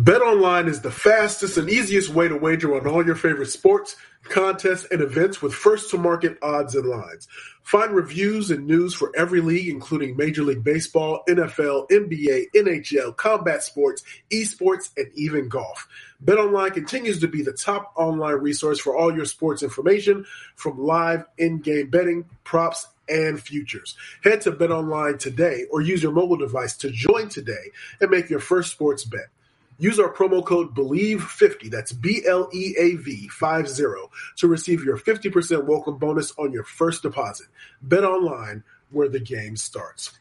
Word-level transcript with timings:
BetOnline 0.00 0.66
is 0.66 0.80
the 0.80 0.90
fastest 0.90 1.58
and 1.58 1.68
easiest 1.68 2.08
way 2.08 2.26
to 2.26 2.34
wager 2.34 2.74
on 2.74 2.86
all 2.86 3.04
your 3.04 3.14
favorite 3.14 3.50
sports, 3.50 3.96
contests, 4.22 4.86
and 4.90 5.02
events 5.02 5.42
with 5.42 5.52
first 5.52 5.90
to 5.90 5.98
market 5.98 6.38
odds 6.40 6.74
and 6.74 6.88
lines. 6.88 7.28
Find 7.64 7.92
reviews 7.92 8.50
and 8.50 8.66
news 8.66 8.94
for 8.94 9.12
every 9.14 9.42
league, 9.42 9.68
including 9.68 10.16
Major 10.16 10.42
League 10.42 10.64
Baseball, 10.64 11.22
NFL, 11.28 11.90
NBA, 11.90 12.46
NHL, 12.56 13.14
combat 13.14 13.62
sports, 13.62 14.02
esports, 14.30 14.88
and 14.96 15.10
even 15.16 15.50
golf. 15.50 15.86
BetOnline 16.24 16.72
continues 16.72 17.20
to 17.20 17.28
be 17.28 17.42
the 17.42 17.52
top 17.52 17.92
online 17.94 18.36
resource 18.36 18.80
for 18.80 18.96
all 18.96 19.14
your 19.14 19.26
sports 19.26 19.62
information 19.62 20.24
from 20.56 20.78
live 20.78 21.24
in-game 21.36 21.90
betting, 21.90 22.24
props, 22.44 22.86
and 23.10 23.38
futures. 23.38 23.98
Head 24.24 24.40
to 24.42 24.52
BetOnline 24.52 25.18
today 25.18 25.66
or 25.70 25.82
use 25.82 26.02
your 26.02 26.12
mobile 26.12 26.38
device 26.38 26.74
to 26.78 26.90
join 26.90 27.28
today 27.28 27.70
and 28.00 28.10
make 28.10 28.30
your 28.30 28.40
first 28.40 28.72
sports 28.72 29.04
bet. 29.04 29.28
Use 29.80 29.98
our 29.98 30.12
promo 30.12 30.44
code 30.44 30.74
BLEAV50, 30.74 31.70
that's 31.70 31.90
B 31.90 32.22
L 32.26 32.50
E 32.52 32.74
A 32.78 32.96
V 32.96 33.28
50, 33.28 33.84
to 34.36 34.46
receive 34.46 34.84
your 34.84 34.98
50% 34.98 35.64
welcome 35.64 35.96
bonus 35.96 36.32
on 36.36 36.52
your 36.52 36.64
first 36.64 37.02
deposit. 37.02 37.46
Bet 37.80 38.04
online 38.04 38.62
where 38.90 39.08
the 39.08 39.18
game 39.18 39.56
starts. 39.56 40.18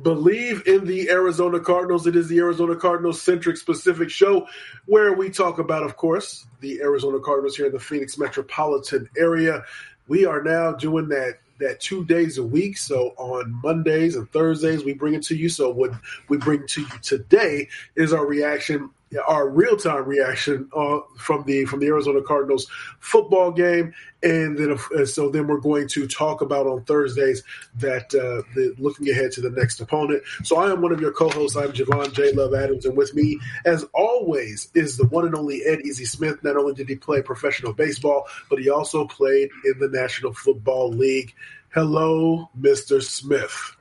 Bleav 0.00 0.66
in 0.66 0.86
the 0.86 1.10
Arizona 1.10 1.60
Cardinals. 1.60 2.06
It 2.06 2.16
is 2.16 2.28
the 2.28 2.38
Arizona 2.38 2.74
Cardinals 2.74 3.20
centric 3.20 3.58
specific 3.58 4.08
show 4.08 4.48
where 4.86 5.12
we 5.12 5.28
talk 5.28 5.58
about, 5.58 5.82
of 5.82 5.98
course, 5.98 6.46
the 6.60 6.80
Arizona 6.80 7.20
Cardinals 7.20 7.54
here 7.54 7.66
in 7.66 7.72
the 7.72 7.78
Phoenix 7.78 8.16
metropolitan 8.16 9.10
area. 9.18 9.62
We 10.08 10.24
are 10.24 10.42
now 10.42 10.72
doing 10.72 11.08
that 11.08 11.40
that 11.58 11.80
two 11.80 12.04
days 12.06 12.38
a 12.38 12.42
week. 12.42 12.78
So 12.78 13.14
on 13.18 13.60
Mondays 13.62 14.16
and 14.16 14.30
Thursdays, 14.32 14.84
we 14.84 14.94
bring 14.94 15.12
it 15.12 15.22
to 15.24 15.36
you. 15.36 15.50
So 15.50 15.70
what 15.70 15.92
we 16.28 16.38
bring 16.38 16.66
to 16.66 16.80
you 16.80 16.98
today 17.02 17.68
is 17.94 18.14
our 18.14 18.26
reaction 18.26 18.90
our 19.26 19.48
real 19.48 19.76
time 19.76 20.04
reaction 20.04 20.68
uh, 20.74 21.00
from 21.16 21.44
the 21.44 21.64
from 21.64 21.80
the 21.80 21.86
Arizona 21.86 22.22
Cardinals 22.22 22.66
football 23.00 23.50
game, 23.50 23.92
and 24.22 24.56
then 24.56 24.78
uh, 24.96 25.04
so 25.04 25.28
then 25.28 25.46
we're 25.46 25.60
going 25.60 25.88
to 25.88 26.06
talk 26.06 26.40
about 26.40 26.66
on 26.66 26.84
Thursdays 26.84 27.42
that 27.76 28.14
uh, 28.14 28.42
the, 28.54 28.74
looking 28.78 29.08
ahead 29.10 29.32
to 29.32 29.40
the 29.40 29.50
next 29.50 29.80
opponent. 29.80 30.22
So 30.44 30.56
I 30.56 30.70
am 30.70 30.80
one 30.80 30.92
of 30.92 31.00
your 31.00 31.12
co-hosts. 31.12 31.56
I'm 31.56 31.72
Javon 31.72 32.12
J. 32.12 32.32
Love 32.32 32.54
Adams, 32.54 32.86
and 32.86 32.96
with 32.96 33.14
me, 33.14 33.38
as 33.64 33.84
always, 33.94 34.70
is 34.74 34.96
the 34.96 35.06
one 35.06 35.26
and 35.26 35.34
only 35.34 35.64
Ed 35.64 35.80
Easy 35.80 36.04
Smith. 36.04 36.42
Not 36.42 36.56
only 36.56 36.74
did 36.74 36.88
he 36.88 36.96
play 36.96 37.22
professional 37.22 37.72
baseball, 37.72 38.26
but 38.48 38.58
he 38.58 38.70
also 38.70 39.06
played 39.06 39.50
in 39.64 39.78
the 39.78 39.88
National 39.88 40.32
Football 40.32 40.90
League. 40.90 41.34
Hello, 41.74 42.50
Mister 42.54 43.00
Smith. 43.00 43.76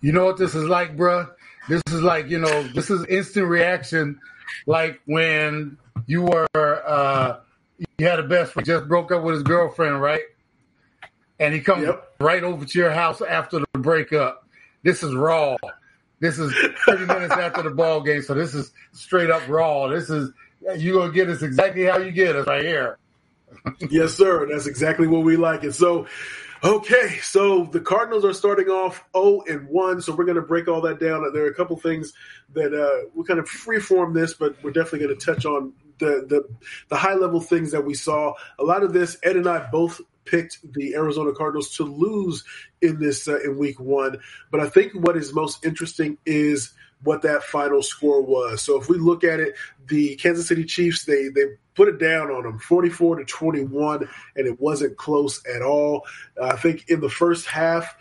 You 0.00 0.12
know 0.12 0.24
what 0.24 0.36
this 0.36 0.54
is 0.54 0.64
like, 0.64 0.96
bruh? 0.96 1.30
This 1.68 1.82
is 1.88 2.02
like 2.02 2.30
you 2.30 2.38
know 2.38 2.62
this 2.68 2.90
is 2.90 3.04
instant 3.06 3.46
reaction 3.46 4.20
like 4.66 5.00
when 5.06 5.78
you 6.06 6.22
were 6.22 6.48
uh, 6.54 7.40
you 7.98 8.06
had 8.06 8.18
a 8.18 8.24
best 8.24 8.52
friend 8.52 8.66
just 8.66 8.88
broke 8.88 9.12
up 9.12 9.22
with 9.22 9.34
his 9.34 9.42
girlfriend, 9.42 10.00
right? 10.00 10.22
And 11.38 11.54
he 11.54 11.60
comes 11.60 11.84
yep. 11.84 12.12
right 12.18 12.42
over 12.42 12.64
to 12.64 12.78
your 12.78 12.90
house 12.90 13.22
after 13.22 13.60
the 13.60 13.78
breakup. 13.78 14.46
This 14.82 15.02
is 15.02 15.14
raw. 15.14 15.56
This 16.20 16.38
is 16.38 16.52
30 16.86 17.06
minutes 17.06 17.34
after 17.34 17.62
the 17.62 17.70
ball 17.70 18.00
game, 18.00 18.22
so 18.22 18.34
this 18.34 18.54
is 18.54 18.72
straight 18.92 19.30
up 19.30 19.46
raw. 19.48 19.86
This 19.86 20.10
is 20.10 20.30
you're 20.76 21.00
gonna 21.00 21.12
get 21.12 21.28
us 21.28 21.42
exactly 21.42 21.84
how 21.84 21.98
you 21.98 22.10
get 22.10 22.34
us 22.34 22.46
right 22.46 22.64
here. 22.64 22.98
yes, 23.90 24.14
sir. 24.14 24.48
That's 24.50 24.66
exactly 24.66 25.06
what 25.06 25.22
we 25.22 25.36
like 25.36 25.64
it. 25.64 25.74
So 25.74 26.06
Okay, 26.64 27.18
so 27.22 27.66
the 27.66 27.78
Cardinals 27.78 28.24
are 28.24 28.32
starting 28.32 28.66
off 28.66 29.04
0 29.16 29.42
and 29.46 29.68
1, 29.68 30.02
so 30.02 30.12
we're 30.12 30.24
going 30.24 30.34
to 30.36 30.42
break 30.42 30.66
all 30.66 30.80
that 30.80 30.98
down. 30.98 31.24
There 31.32 31.44
are 31.44 31.48
a 31.48 31.54
couple 31.54 31.76
things 31.76 32.12
that 32.52 32.74
uh, 32.74 33.08
we 33.14 33.24
kind 33.24 33.38
of 33.38 33.46
freeform 33.48 34.12
this, 34.12 34.34
but 34.34 34.56
we're 34.64 34.72
definitely 34.72 35.06
going 35.06 35.16
to 35.16 35.24
touch 35.24 35.46
on 35.46 35.72
the, 35.98 36.26
the 36.28 36.48
the 36.88 36.96
high 36.96 37.14
level 37.14 37.40
things 37.40 37.70
that 37.70 37.84
we 37.84 37.94
saw. 37.94 38.34
A 38.58 38.64
lot 38.64 38.82
of 38.82 38.92
this, 38.92 39.16
Ed 39.22 39.36
and 39.36 39.48
I 39.48 39.70
both 39.70 40.00
picked 40.24 40.58
the 40.74 40.94
Arizona 40.94 41.32
Cardinals 41.32 41.76
to 41.76 41.84
lose 41.84 42.44
in 42.82 42.98
this 42.98 43.28
uh, 43.28 43.38
in 43.40 43.56
Week 43.56 43.78
One, 43.78 44.18
but 44.50 44.58
I 44.58 44.68
think 44.68 44.94
what 44.94 45.16
is 45.16 45.32
most 45.32 45.64
interesting 45.64 46.18
is 46.26 46.72
what 47.02 47.22
that 47.22 47.42
final 47.42 47.82
score 47.82 48.22
was. 48.22 48.62
So 48.62 48.80
if 48.80 48.88
we 48.88 48.98
look 48.98 49.24
at 49.24 49.40
it, 49.40 49.54
the 49.86 50.16
Kansas 50.16 50.48
City 50.48 50.64
Chiefs 50.64 51.04
they 51.04 51.28
they 51.28 51.44
put 51.74 51.88
it 51.88 51.98
down 51.98 52.30
on 52.30 52.42
them 52.42 52.58
44 52.58 53.16
to 53.16 53.24
21 53.24 54.08
and 54.36 54.46
it 54.46 54.60
wasn't 54.60 54.96
close 54.96 55.40
at 55.46 55.62
all. 55.62 56.04
I 56.42 56.56
think 56.56 56.86
in 56.88 57.00
the 57.00 57.10
first 57.10 57.46
half 57.46 57.96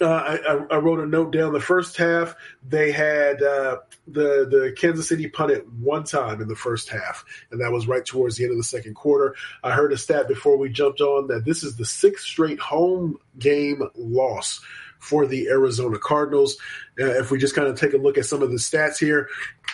uh, 0.00 0.38
I, 0.48 0.74
I, 0.74 0.76
wrote 0.78 1.00
a 1.00 1.06
note 1.06 1.32
down. 1.32 1.52
The 1.52 1.60
first 1.60 1.96
half, 1.96 2.34
they 2.66 2.92
had 2.92 3.42
uh, 3.42 3.78
the 4.06 4.46
the 4.48 4.74
Kansas 4.76 5.08
City 5.08 5.28
punted 5.28 5.64
one 5.82 6.04
time 6.04 6.40
in 6.40 6.48
the 6.48 6.56
first 6.56 6.88
half, 6.88 7.24
and 7.50 7.60
that 7.60 7.72
was 7.72 7.86
right 7.86 8.04
towards 8.04 8.36
the 8.36 8.44
end 8.44 8.52
of 8.52 8.56
the 8.56 8.64
second 8.64 8.94
quarter. 8.94 9.36
I 9.62 9.72
heard 9.72 9.92
a 9.92 9.98
stat 9.98 10.28
before 10.28 10.56
we 10.56 10.70
jumped 10.70 11.00
on 11.00 11.26
that 11.28 11.44
this 11.44 11.62
is 11.62 11.76
the 11.76 11.84
sixth 11.84 12.24
straight 12.24 12.58
home 12.58 13.18
game 13.38 13.82
loss 13.94 14.60
for 15.02 15.26
the 15.26 15.48
Arizona 15.48 15.98
Cardinals. 15.98 16.56
Uh, 16.98 17.18
if 17.18 17.30
we 17.30 17.38
just 17.38 17.54
kind 17.54 17.68
of 17.68 17.78
take 17.78 17.92
a 17.92 17.98
look 17.98 18.16
at 18.16 18.24
some 18.24 18.42
of 18.42 18.50
the 18.50 18.56
stats 18.56 18.98
here, 18.98 19.28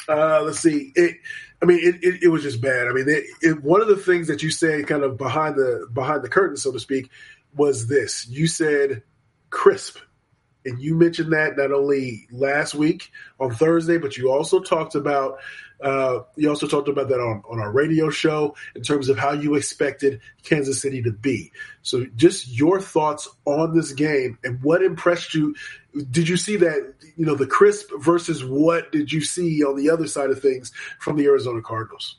uh, 0.09 0.43
let's 0.43 0.61
see. 0.61 0.93
It, 0.94 1.16
I 1.62 1.66
mean, 1.66 1.81
it, 1.81 1.97
it, 2.03 2.22
it, 2.25 2.28
was 2.28 2.43
just 2.43 2.61
bad. 2.61 2.87
I 2.89 2.93
mean, 2.93 3.06
it, 3.09 3.62
one 3.62 3.81
of 3.81 3.89
the 3.89 3.97
things 3.97 4.28
that 4.28 4.43
you 4.43 4.50
said, 4.50 4.87
kind 4.87 5.03
of 5.03 5.19
behind 5.19 5.56
the 5.56 5.87
behind 5.93 6.22
the 6.22 6.28
curtain, 6.28 6.56
so 6.56 6.72
to 6.72 6.81
speak, 6.81 7.11
was 7.55 7.89
this. 7.89 8.27
You 8.28 8.47
said 8.47 9.03
crisp, 9.50 9.99
and 10.69 10.81
you 10.81 10.95
mentioned 10.95 11.33
that 11.33 11.56
not 11.56 11.73
only 11.73 12.29
last 12.31 12.75
week 12.75 13.11
on 13.41 13.51
Thursday, 13.51 13.99
but 13.99 14.17
you 14.17 14.31
also 14.31 14.61
talked 14.61 14.95
about 14.95 15.39
uh, 15.81 16.21
you 16.37 16.49
also 16.49 16.67
talked 16.67 16.89
about 16.89 17.09
that 17.09 17.21
on, 17.21 17.43
on 17.49 17.61
our 17.61 17.71
radio 17.71 18.11
show 18.11 18.56
in 18.75 18.83
terms 18.83 19.09
of 19.09 19.17
how 19.17 19.33
you 19.33 19.55
expected 19.55 20.21
Kansas 20.43 20.81
City 20.81 21.03
to 21.03 21.12
be. 21.12 21.53
So, 21.83 22.05
just 22.17 22.49
your 22.49 22.81
thoughts 22.81 23.28
on 23.45 23.77
this 23.77 23.93
game 23.93 24.39
and 24.43 24.62
what 24.62 24.83
impressed 24.83 25.34
you. 25.34 25.55
Did 26.11 26.28
you 26.28 26.37
see 26.37 26.57
that, 26.57 26.95
you 27.17 27.27
know, 27.27 27.34
the 27.34 27.47
crisp 27.47 27.91
versus 27.99 28.45
what 28.45 28.93
did 28.93 29.11
you 29.12 29.21
see 29.21 29.65
on 29.65 29.77
the 29.77 29.91
other 29.91 30.07
side 30.07 30.31
of 30.31 30.41
things 30.43 30.73
from 30.99 31.17
the 31.17 31.27
Arizona 31.27 31.62
Cardinals? 31.62 32.17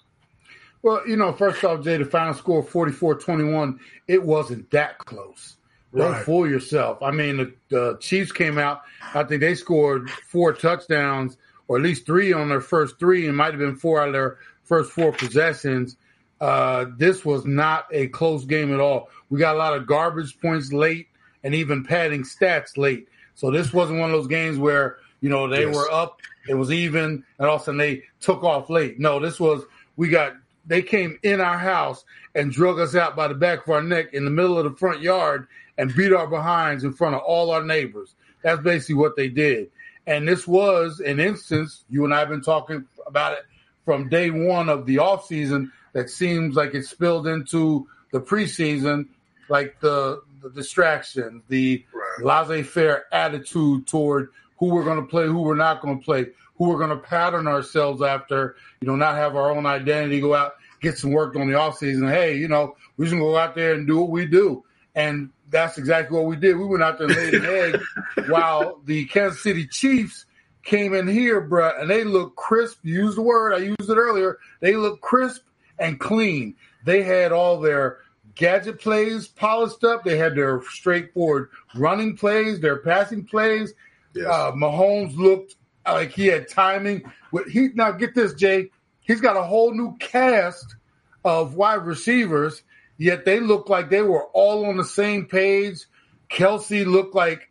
Well, 0.81 1.05
you 1.07 1.17
know, 1.17 1.33
first 1.33 1.63
off, 1.63 1.83
Jay, 1.83 1.97
the 1.97 2.05
final 2.05 2.33
score 2.33 2.63
44 2.63 3.15
21, 3.15 3.79
it 4.07 4.23
wasn't 4.23 4.71
that 4.71 4.97
close. 4.99 5.57
Don't 5.95 6.11
right. 6.11 6.23
fool 6.23 6.47
yourself. 6.47 7.01
I 7.01 7.11
mean, 7.11 7.37
the, 7.37 7.53
the 7.69 7.97
Chiefs 7.99 8.31
came 8.31 8.57
out, 8.57 8.81
I 9.13 9.23
think 9.23 9.41
they 9.41 9.55
scored 9.55 10.09
four 10.09 10.53
touchdowns 10.53 11.37
or 11.67 11.77
at 11.77 11.83
least 11.83 12.05
three 12.05 12.33
on 12.33 12.49
their 12.49 12.61
first 12.61 12.99
three, 12.99 13.27
and 13.27 13.37
might 13.37 13.51
have 13.51 13.59
been 13.59 13.75
four 13.75 14.01
out 14.01 14.07
of 14.07 14.13
their 14.13 14.37
first 14.63 14.91
four 14.91 15.11
possessions. 15.11 15.97
Uh, 16.41 16.85
this 16.97 17.23
was 17.23 17.45
not 17.45 17.85
a 17.91 18.07
close 18.07 18.43
game 18.45 18.73
at 18.73 18.79
all. 18.79 19.09
We 19.29 19.39
got 19.39 19.55
a 19.55 19.57
lot 19.59 19.75
of 19.75 19.85
garbage 19.85 20.39
points 20.39 20.73
late 20.73 21.07
and 21.43 21.53
even 21.53 21.83
padding 21.83 22.23
stats 22.23 22.77
late. 22.77 23.07
So 23.35 23.51
this 23.51 23.71
wasn't 23.71 23.99
one 23.99 24.09
of 24.09 24.15
those 24.15 24.27
games 24.27 24.57
where, 24.57 24.97
you 25.21 25.29
know, 25.29 25.47
they 25.47 25.65
yes. 25.65 25.75
were 25.75 25.91
up, 25.91 26.21
it 26.47 26.55
was 26.55 26.71
even, 26.71 27.23
and 27.37 27.47
all 27.47 27.55
of 27.55 27.61
a 27.61 27.65
sudden 27.65 27.77
they 27.77 28.03
took 28.19 28.43
off 28.43 28.69
late. 28.69 28.99
No, 28.99 29.19
this 29.19 29.39
was, 29.39 29.63
we 29.95 30.09
got, 30.09 30.33
they 30.65 30.81
came 30.81 31.19
in 31.23 31.39
our 31.39 31.57
house 31.57 32.03
and 32.35 32.51
drug 32.51 32.79
us 32.79 32.95
out 32.95 33.15
by 33.15 33.27
the 33.27 33.33
back 33.33 33.63
of 33.63 33.69
our 33.69 33.83
neck 33.83 34.13
in 34.13 34.25
the 34.25 34.31
middle 34.31 34.57
of 34.57 34.63
the 34.63 34.77
front 34.77 35.01
yard 35.01 35.47
and 35.79 35.95
beat 35.95 36.13
our 36.13 36.27
behinds 36.27 36.83
in 36.83 36.93
front 36.93 37.15
of 37.15 37.21
all 37.21 37.49
our 37.49 37.63
neighbors. 37.63 38.13
That's 38.43 38.61
basically 38.61 38.95
what 38.95 39.15
they 39.15 39.29
did. 39.29 39.71
And 40.05 40.27
this 40.27 40.45
was 40.45 40.99
an 40.99 41.19
instance, 41.19 41.85
you 41.89 42.03
and 42.03 42.13
I 42.13 42.19
have 42.19 42.29
been 42.29 42.41
talking 42.41 42.85
about 43.07 43.33
it 43.33 43.45
from 43.85 44.09
day 44.09 44.29
one 44.29 44.67
of 44.67 44.85
the 44.85 44.97
offseason 44.97 45.71
that 45.93 46.09
seems 46.09 46.55
like 46.55 46.75
it 46.75 46.85
spilled 46.85 47.27
into 47.27 47.87
the 48.11 48.19
preseason, 48.19 49.07
like 49.47 49.79
the, 49.79 50.21
the 50.43 50.49
distraction, 50.49 51.41
the 51.47 51.85
right. 51.93 52.25
laissez 52.25 52.63
faire 52.63 53.05
attitude 53.13 53.87
toward 53.87 54.29
who 54.57 54.67
we're 54.67 54.83
going 54.83 54.99
to 54.99 55.07
play, 55.07 55.27
who 55.27 55.41
we're 55.41 55.55
not 55.55 55.81
going 55.81 55.97
to 55.97 56.03
play, 56.03 56.25
who 56.57 56.69
we're 56.69 56.77
going 56.77 56.89
to 56.89 56.97
pattern 56.97 57.47
ourselves 57.47 58.01
after, 58.01 58.57
you 58.81 58.87
know, 58.87 58.97
not 58.97 59.15
have 59.15 59.37
our 59.37 59.49
own 59.51 59.65
identity, 59.65 60.19
go 60.19 60.35
out, 60.35 60.55
get 60.81 60.97
some 60.97 61.11
work 61.11 61.37
on 61.37 61.47
the 61.47 61.57
offseason. 61.57 62.11
Hey, 62.11 62.35
you 62.35 62.49
know, 62.49 62.75
we're 62.97 63.05
just 63.05 63.15
going 63.15 63.23
to 63.23 63.31
go 63.31 63.37
out 63.37 63.55
there 63.55 63.73
and 63.73 63.87
do 63.87 63.99
what 63.99 64.09
we 64.09 64.25
do. 64.25 64.65
And 64.93 65.29
that's 65.49 65.77
exactly 65.77 66.17
what 66.17 66.27
we 66.27 66.35
did. 66.35 66.57
We 66.57 66.65
went 66.65 66.83
out 66.83 66.97
there 66.97 67.07
and 67.07 67.15
laid 67.15 67.33
an 67.33 67.45
egg 67.45 67.81
while 68.29 68.81
the 68.85 69.05
Kansas 69.05 69.41
City 69.41 69.67
Chiefs 69.67 70.25
came 70.63 70.93
in 70.93 71.07
here, 71.07 71.41
bruh, 71.41 71.81
and 71.81 71.89
they 71.89 72.03
look 72.03 72.35
crisp. 72.35 72.79
Use 72.83 73.15
the 73.15 73.21
word, 73.21 73.53
I 73.53 73.57
used 73.57 73.89
it 73.89 73.97
earlier. 73.97 74.37
They 74.59 74.75
look 74.75 75.01
crisp 75.01 75.41
and 75.77 75.99
clean. 75.99 76.55
They 76.85 77.03
had 77.03 77.31
all 77.31 77.59
their 77.59 77.99
gadget 78.35 78.79
plays 78.79 79.27
polished 79.27 79.83
up. 79.83 80.03
They 80.03 80.17
had 80.17 80.35
their 80.35 80.61
straightforward 80.69 81.49
running 81.75 82.15
plays, 82.15 82.59
their 82.59 82.77
passing 82.77 83.25
plays. 83.25 83.73
Yes. 84.13 84.27
Uh, 84.27 84.51
Mahomes 84.51 85.15
looked 85.15 85.55
like 85.85 86.11
he 86.11 86.27
had 86.27 86.47
timing. 86.47 87.03
He 87.49 87.69
now 87.73 87.91
get 87.91 88.15
this, 88.15 88.33
Jay. 88.33 88.69
He's 89.01 89.21
got 89.21 89.37
a 89.37 89.43
whole 89.43 89.73
new 89.73 89.97
cast 89.97 90.75
of 91.23 91.55
wide 91.55 91.85
receivers 91.85 92.63
Yet 92.99 93.23
they 93.23 93.39
looked 93.39 93.69
like 93.69 93.89
they 93.89 94.01
were 94.01 94.25
all 94.25 94.65
on 94.65 94.77
the 94.77 94.83
same 94.83 95.25
page. 95.25 95.85
Kelce 96.29 96.85
looked 96.85 97.15
like, 97.15 97.49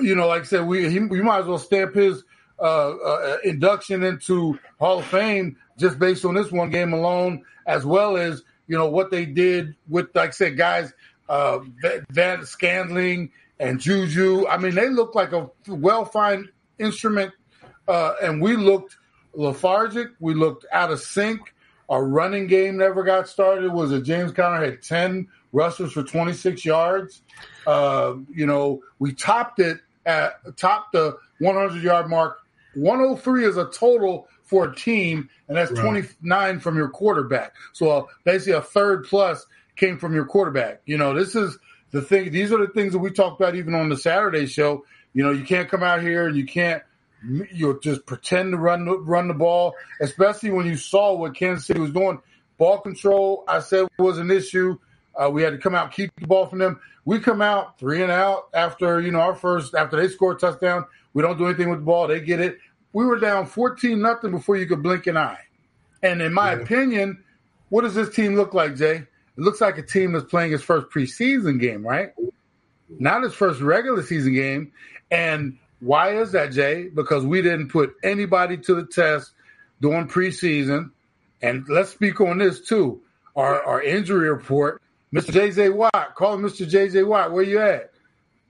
you 0.00 0.16
know, 0.16 0.26
like 0.26 0.42
I 0.42 0.44
said, 0.46 0.66
we 0.66 0.88
he, 0.90 0.98
we 0.98 1.22
might 1.22 1.40
as 1.40 1.46
well 1.46 1.58
stamp 1.58 1.94
his 1.94 2.24
uh, 2.58 2.96
uh, 2.96 3.36
induction 3.44 4.02
into 4.02 4.58
Hall 4.80 5.00
of 5.00 5.04
Fame 5.04 5.58
just 5.78 5.98
based 5.98 6.24
on 6.24 6.34
this 6.34 6.50
one 6.50 6.70
game 6.70 6.94
alone, 6.94 7.44
as 7.66 7.84
well 7.84 8.16
as 8.16 8.42
you 8.66 8.76
know 8.76 8.88
what 8.88 9.10
they 9.10 9.26
did 9.26 9.76
with, 9.86 10.08
like 10.14 10.30
I 10.30 10.32
said, 10.32 10.56
guys, 10.56 10.94
uh, 11.28 11.58
Van 12.10 12.46
Scantling 12.46 13.30
and 13.60 13.78
Juju. 13.78 14.46
I 14.46 14.56
mean, 14.56 14.74
they 14.74 14.88
looked 14.88 15.14
like 15.14 15.32
a 15.32 15.50
well-fined 15.68 16.48
instrument, 16.78 17.32
uh, 17.86 18.14
and 18.22 18.40
we 18.40 18.56
looked 18.56 18.96
lethargic. 19.34 20.08
We 20.20 20.32
looked 20.32 20.64
out 20.72 20.90
of 20.90 21.00
sync. 21.00 21.52
Our 21.88 22.04
running 22.04 22.46
game 22.46 22.76
never 22.76 23.04
got 23.04 23.28
started. 23.28 23.72
Was 23.72 23.92
it 23.92 24.02
James 24.02 24.32
Conner 24.32 24.64
had 24.64 24.82
ten 24.82 25.28
rushes 25.52 25.92
for 25.92 26.02
26 26.02 26.64
yards? 26.64 27.22
Uh, 27.66 28.14
you 28.32 28.46
know, 28.46 28.82
we 28.98 29.12
topped 29.12 29.60
it 29.60 29.78
at 30.04 30.34
topped 30.56 30.92
the 30.92 31.16
100 31.38 31.82
yard 31.82 32.08
mark. 32.08 32.38
103 32.74 33.44
is 33.44 33.56
a 33.56 33.66
total 33.66 34.28
for 34.42 34.68
a 34.68 34.74
team, 34.74 35.28
and 35.48 35.56
that's 35.56 35.72
right. 35.72 35.82
29 35.82 36.60
from 36.60 36.76
your 36.76 36.88
quarterback. 36.88 37.54
So 37.72 37.90
uh, 37.90 38.02
basically, 38.24 38.52
a 38.52 38.60
third 38.60 39.04
plus 39.04 39.46
came 39.76 39.98
from 39.98 40.14
your 40.14 40.24
quarterback. 40.24 40.82
You 40.86 40.98
know, 40.98 41.14
this 41.14 41.34
is 41.34 41.58
the 41.90 42.02
thing. 42.02 42.30
These 42.30 42.52
are 42.52 42.58
the 42.58 42.72
things 42.72 42.92
that 42.92 42.98
we 42.98 43.10
talked 43.10 43.40
about 43.40 43.54
even 43.56 43.74
on 43.74 43.88
the 43.88 43.96
Saturday 43.96 44.46
show. 44.46 44.84
You 45.14 45.24
know, 45.24 45.30
you 45.30 45.44
can't 45.44 45.68
come 45.68 45.82
out 45.82 46.02
here 46.02 46.26
and 46.26 46.36
you 46.36 46.46
can't 46.46 46.82
you 47.28 47.72
know, 47.72 47.78
just 47.80 48.06
pretend 48.06 48.52
to 48.52 48.58
run 48.58 48.86
run 49.04 49.28
the 49.28 49.34
ball, 49.34 49.74
especially 50.00 50.50
when 50.50 50.66
you 50.66 50.76
saw 50.76 51.14
what 51.14 51.34
Kansas 51.34 51.66
City 51.66 51.80
was 51.80 51.92
doing. 51.92 52.20
Ball 52.58 52.80
control, 52.80 53.44
I 53.46 53.60
said, 53.60 53.86
was 53.98 54.18
an 54.18 54.30
issue. 54.30 54.78
Uh, 55.14 55.30
we 55.30 55.42
had 55.42 55.50
to 55.50 55.58
come 55.58 55.74
out, 55.74 55.92
keep 55.92 56.10
the 56.18 56.26
ball 56.26 56.46
from 56.46 56.58
them. 56.58 56.80
We 57.04 57.20
come 57.20 57.40
out 57.40 57.78
three 57.78 58.02
and 58.02 58.10
out 58.10 58.48
after 58.54 59.00
you 59.00 59.10
know 59.10 59.20
our 59.20 59.34
first 59.34 59.74
after 59.74 59.96
they 59.96 60.08
score 60.08 60.32
a 60.32 60.38
touchdown. 60.38 60.84
We 61.14 61.22
don't 61.22 61.38
do 61.38 61.46
anything 61.46 61.70
with 61.70 61.80
the 61.80 61.84
ball. 61.84 62.08
They 62.08 62.20
get 62.20 62.40
it. 62.40 62.58
We 62.92 63.04
were 63.04 63.18
down 63.18 63.46
fourteen 63.46 64.00
nothing 64.00 64.30
before 64.30 64.56
you 64.56 64.66
could 64.66 64.82
blink 64.82 65.06
an 65.06 65.16
eye. 65.16 65.40
And 66.02 66.20
in 66.20 66.32
my 66.32 66.52
yeah. 66.52 66.60
opinion, 66.60 67.24
what 67.68 67.82
does 67.82 67.94
this 67.94 68.14
team 68.14 68.36
look 68.36 68.54
like, 68.54 68.76
Jay? 68.76 68.96
It 68.96 69.42
looks 69.42 69.60
like 69.60 69.78
a 69.78 69.82
team 69.82 70.12
that's 70.12 70.24
playing 70.24 70.52
its 70.52 70.62
first 70.62 70.88
preseason 70.88 71.60
game, 71.60 71.86
right? 71.86 72.12
Not 72.88 73.24
its 73.24 73.34
first 73.34 73.60
regular 73.60 74.02
season 74.02 74.34
game. 74.34 74.72
And 75.10 75.58
why 75.80 76.18
is 76.20 76.32
that, 76.32 76.52
Jay? 76.52 76.88
Because 76.88 77.24
we 77.24 77.42
didn't 77.42 77.68
put 77.68 77.94
anybody 78.02 78.56
to 78.58 78.74
the 78.74 78.86
test 78.86 79.32
during 79.80 80.08
preseason. 80.08 80.90
And 81.42 81.68
let's 81.68 81.90
speak 81.90 82.20
on 82.20 82.38
this 82.38 82.60
too. 82.60 83.02
Our, 83.34 83.62
our 83.62 83.82
injury 83.82 84.30
report, 84.30 84.80
Mr. 85.12 85.30
JJ 85.30 85.74
Watt, 85.74 86.14
call 86.14 86.38
Mr. 86.38 86.68
JJ 86.68 87.06
Watt. 87.06 87.32
Where 87.32 87.42
you 87.42 87.60
at? 87.60 87.90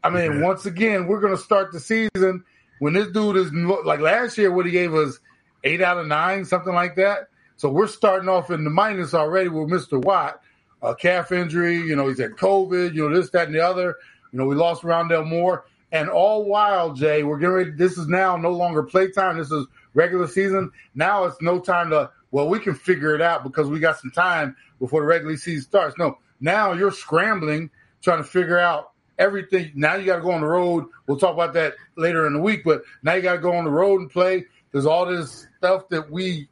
I 0.04 0.10
mean, 0.10 0.40
once 0.40 0.66
again, 0.66 1.08
we're 1.08 1.20
going 1.20 1.36
to 1.36 1.42
start 1.42 1.72
the 1.72 1.80
season 1.80 2.44
when 2.78 2.92
this 2.92 3.08
dude 3.08 3.36
is 3.36 3.52
like 3.52 4.00
last 4.00 4.38
year, 4.38 4.52
what 4.52 4.66
he 4.66 4.72
gave 4.72 4.94
us 4.94 5.18
eight 5.64 5.82
out 5.82 5.98
of 5.98 6.06
nine, 6.06 6.44
something 6.44 6.74
like 6.74 6.94
that. 6.96 7.28
So 7.56 7.70
we're 7.70 7.86
starting 7.86 8.28
off 8.28 8.50
in 8.50 8.64
the 8.64 8.70
minus 8.70 9.14
already 9.14 9.48
with 9.48 9.68
Mr. 9.68 10.00
Watt, 10.00 10.40
a 10.82 10.94
calf 10.94 11.32
injury. 11.32 11.78
You 11.78 11.96
know, 11.96 12.08
he's 12.08 12.20
had 12.20 12.32
COVID. 12.32 12.94
You 12.94 13.08
know, 13.08 13.16
this, 13.16 13.30
that, 13.30 13.46
and 13.46 13.54
the 13.54 13.66
other. 13.66 13.96
You 14.32 14.38
know, 14.38 14.46
we 14.46 14.54
lost 14.54 14.82
Rondale 14.82 15.26
Moore. 15.26 15.64
And 15.92 16.08
all 16.08 16.44
while, 16.44 16.92
Jay, 16.92 17.22
we're 17.22 17.38
getting 17.38 17.54
ready. 17.54 17.70
This 17.70 17.96
is 17.96 18.08
now 18.08 18.36
no 18.36 18.50
longer 18.50 18.82
playtime. 18.82 19.38
This 19.38 19.50
is 19.50 19.66
regular 19.94 20.26
season. 20.26 20.70
Now 20.94 21.24
it's 21.24 21.40
no 21.40 21.60
time 21.60 21.90
to, 21.90 22.10
well, 22.30 22.48
we 22.48 22.58
can 22.58 22.74
figure 22.74 23.14
it 23.14 23.22
out 23.22 23.44
because 23.44 23.68
we 23.68 23.78
got 23.78 23.98
some 23.98 24.10
time 24.10 24.56
before 24.80 25.00
the 25.00 25.06
regular 25.06 25.36
season 25.36 25.62
starts. 25.62 25.96
No, 25.98 26.18
now 26.40 26.72
you're 26.72 26.92
scrambling, 26.92 27.70
trying 28.02 28.18
to 28.18 28.28
figure 28.28 28.58
out 28.58 28.92
everything. 29.18 29.72
Now 29.74 29.94
you 29.94 30.06
got 30.06 30.16
to 30.16 30.22
go 30.22 30.32
on 30.32 30.40
the 30.40 30.46
road. 30.46 30.86
We'll 31.06 31.18
talk 31.18 31.34
about 31.34 31.54
that 31.54 31.74
later 31.96 32.26
in 32.26 32.34
the 32.34 32.40
week, 32.40 32.62
but 32.64 32.82
now 33.02 33.14
you 33.14 33.22
got 33.22 33.34
to 33.34 33.38
go 33.40 33.54
on 33.54 33.64
the 33.64 33.70
road 33.70 34.00
and 34.00 34.10
play. 34.10 34.44
There's 34.72 34.86
all 34.86 35.06
this 35.06 35.46
stuff 35.58 35.88
that 35.90 36.10
we 36.10 36.48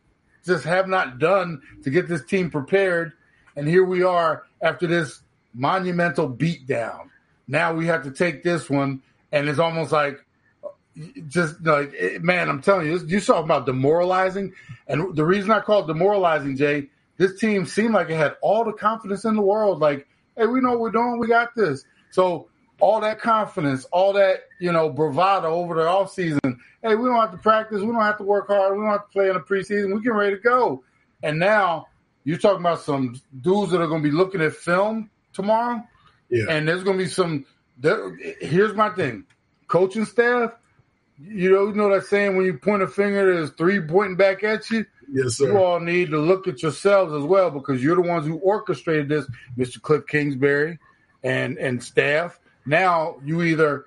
just 0.46 0.64
have 0.64 0.88
not 0.88 1.18
done 1.18 1.60
to 1.82 1.90
get 1.90 2.08
this 2.08 2.24
team 2.24 2.50
prepared. 2.50 3.12
And 3.56 3.68
here 3.68 3.84
we 3.84 4.02
are 4.02 4.44
after 4.62 4.86
this 4.86 5.20
monumental 5.52 6.28
beatdown. 6.28 7.08
Now 7.46 7.74
we 7.74 7.86
have 7.86 8.02
to 8.04 8.10
take 8.10 8.42
this 8.42 8.70
one 8.70 9.02
and 9.34 9.48
it's 9.48 9.58
almost 9.58 9.90
like 9.90 10.24
just 11.26 11.60
like 11.66 11.92
man, 12.22 12.48
I'm 12.48 12.62
telling 12.62 12.86
you, 12.86 12.98
you 13.04 13.18
saw 13.18 13.40
about 13.40 13.66
demoralizing, 13.66 14.54
and 14.86 15.14
the 15.16 15.24
reason 15.24 15.50
I 15.50 15.60
call 15.60 15.82
it 15.82 15.88
demoralizing, 15.88 16.56
Jay, 16.56 16.88
this 17.16 17.38
team 17.40 17.66
seemed 17.66 17.94
like 17.94 18.08
it 18.08 18.16
had 18.16 18.36
all 18.42 18.64
the 18.64 18.72
confidence 18.72 19.24
in 19.24 19.34
the 19.34 19.42
world. 19.42 19.80
Like, 19.80 20.06
hey, 20.36 20.46
we 20.46 20.60
know 20.60 20.70
what 20.70 20.80
we're 20.80 20.90
doing, 20.92 21.18
we 21.18 21.26
got 21.26 21.54
this. 21.56 21.84
So 22.12 22.48
all 22.80 23.00
that 23.00 23.20
confidence, 23.20 23.84
all 23.86 24.12
that 24.12 24.44
you 24.60 24.70
know 24.70 24.88
bravado 24.88 25.52
over 25.52 25.74
the 25.74 25.86
off 25.86 26.12
season. 26.12 26.40
Hey, 26.80 26.94
we 26.94 27.06
don't 27.06 27.16
have 27.16 27.32
to 27.32 27.38
practice, 27.38 27.80
we 27.80 27.88
don't 27.88 28.00
have 28.00 28.18
to 28.18 28.24
work 28.24 28.46
hard, 28.46 28.78
we 28.78 28.84
don't 28.84 28.92
have 28.92 29.06
to 29.06 29.12
play 29.12 29.28
in 29.28 29.34
the 29.34 29.40
preseason. 29.40 29.92
We 29.92 30.00
get 30.00 30.12
ready 30.12 30.36
to 30.36 30.40
go. 30.40 30.84
And 31.24 31.40
now 31.40 31.88
you're 32.22 32.38
talking 32.38 32.60
about 32.60 32.82
some 32.82 33.20
dudes 33.40 33.72
that 33.72 33.80
are 33.80 33.88
going 33.88 34.02
to 34.02 34.08
be 34.08 34.14
looking 34.14 34.42
at 34.42 34.52
film 34.52 35.10
tomorrow, 35.32 35.82
yeah. 36.28 36.44
and 36.50 36.68
there's 36.68 36.84
going 36.84 36.98
to 36.98 37.04
be 37.04 37.10
some 37.10 37.46
there, 37.78 38.16
here's 38.40 38.74
my 38.74 38.90
thing, 38.90 39.24
coaching 39.68 40.04
staff. 40.04 40.52
You 41.18 41.50
know, 41.50 41.68
you 41.68 41.74
know 41.74 41.90
that 41.90 42.06
saying 42.06 42.36
when 42.36 42.44
you 42.44 42.54
point 42.54 42.82
a 42.82 42.88
finger, 42.88 43.34
there's 43.34 43.50
three 43.50 43.80
pointing 43.80 44.16
back 44.16 44.42
at 44.42 44.68
you. 44.70 44.84
Yes, 45.12 45.36
sir. 45.36 45.52
You 45.52 45.58
all 45.58 45.80
need 45.80 46.10
to 46.10 46.18
look 46.18 46.48
at 46.48 46.62
yourselves 46.62 47.12
as 47.12 47.22
well 47.22 47.50
because 47.50 47.82
you're 47.82 47.96
the 47.96 48.02
ones 48.02 48.26
who 48.26 48.36
orchestrated 48.38 49.08
this, 49.08 49.26
Mr. 49.56 49.80
Cliff 49.80 50.06
Kingsbury 50.06 50.78
and 51.22 51.56
and 51.58 51.82
staff. 51.82 52.38
Now 52.66 53.16
you 53.24 53.42
either 53.42 53.86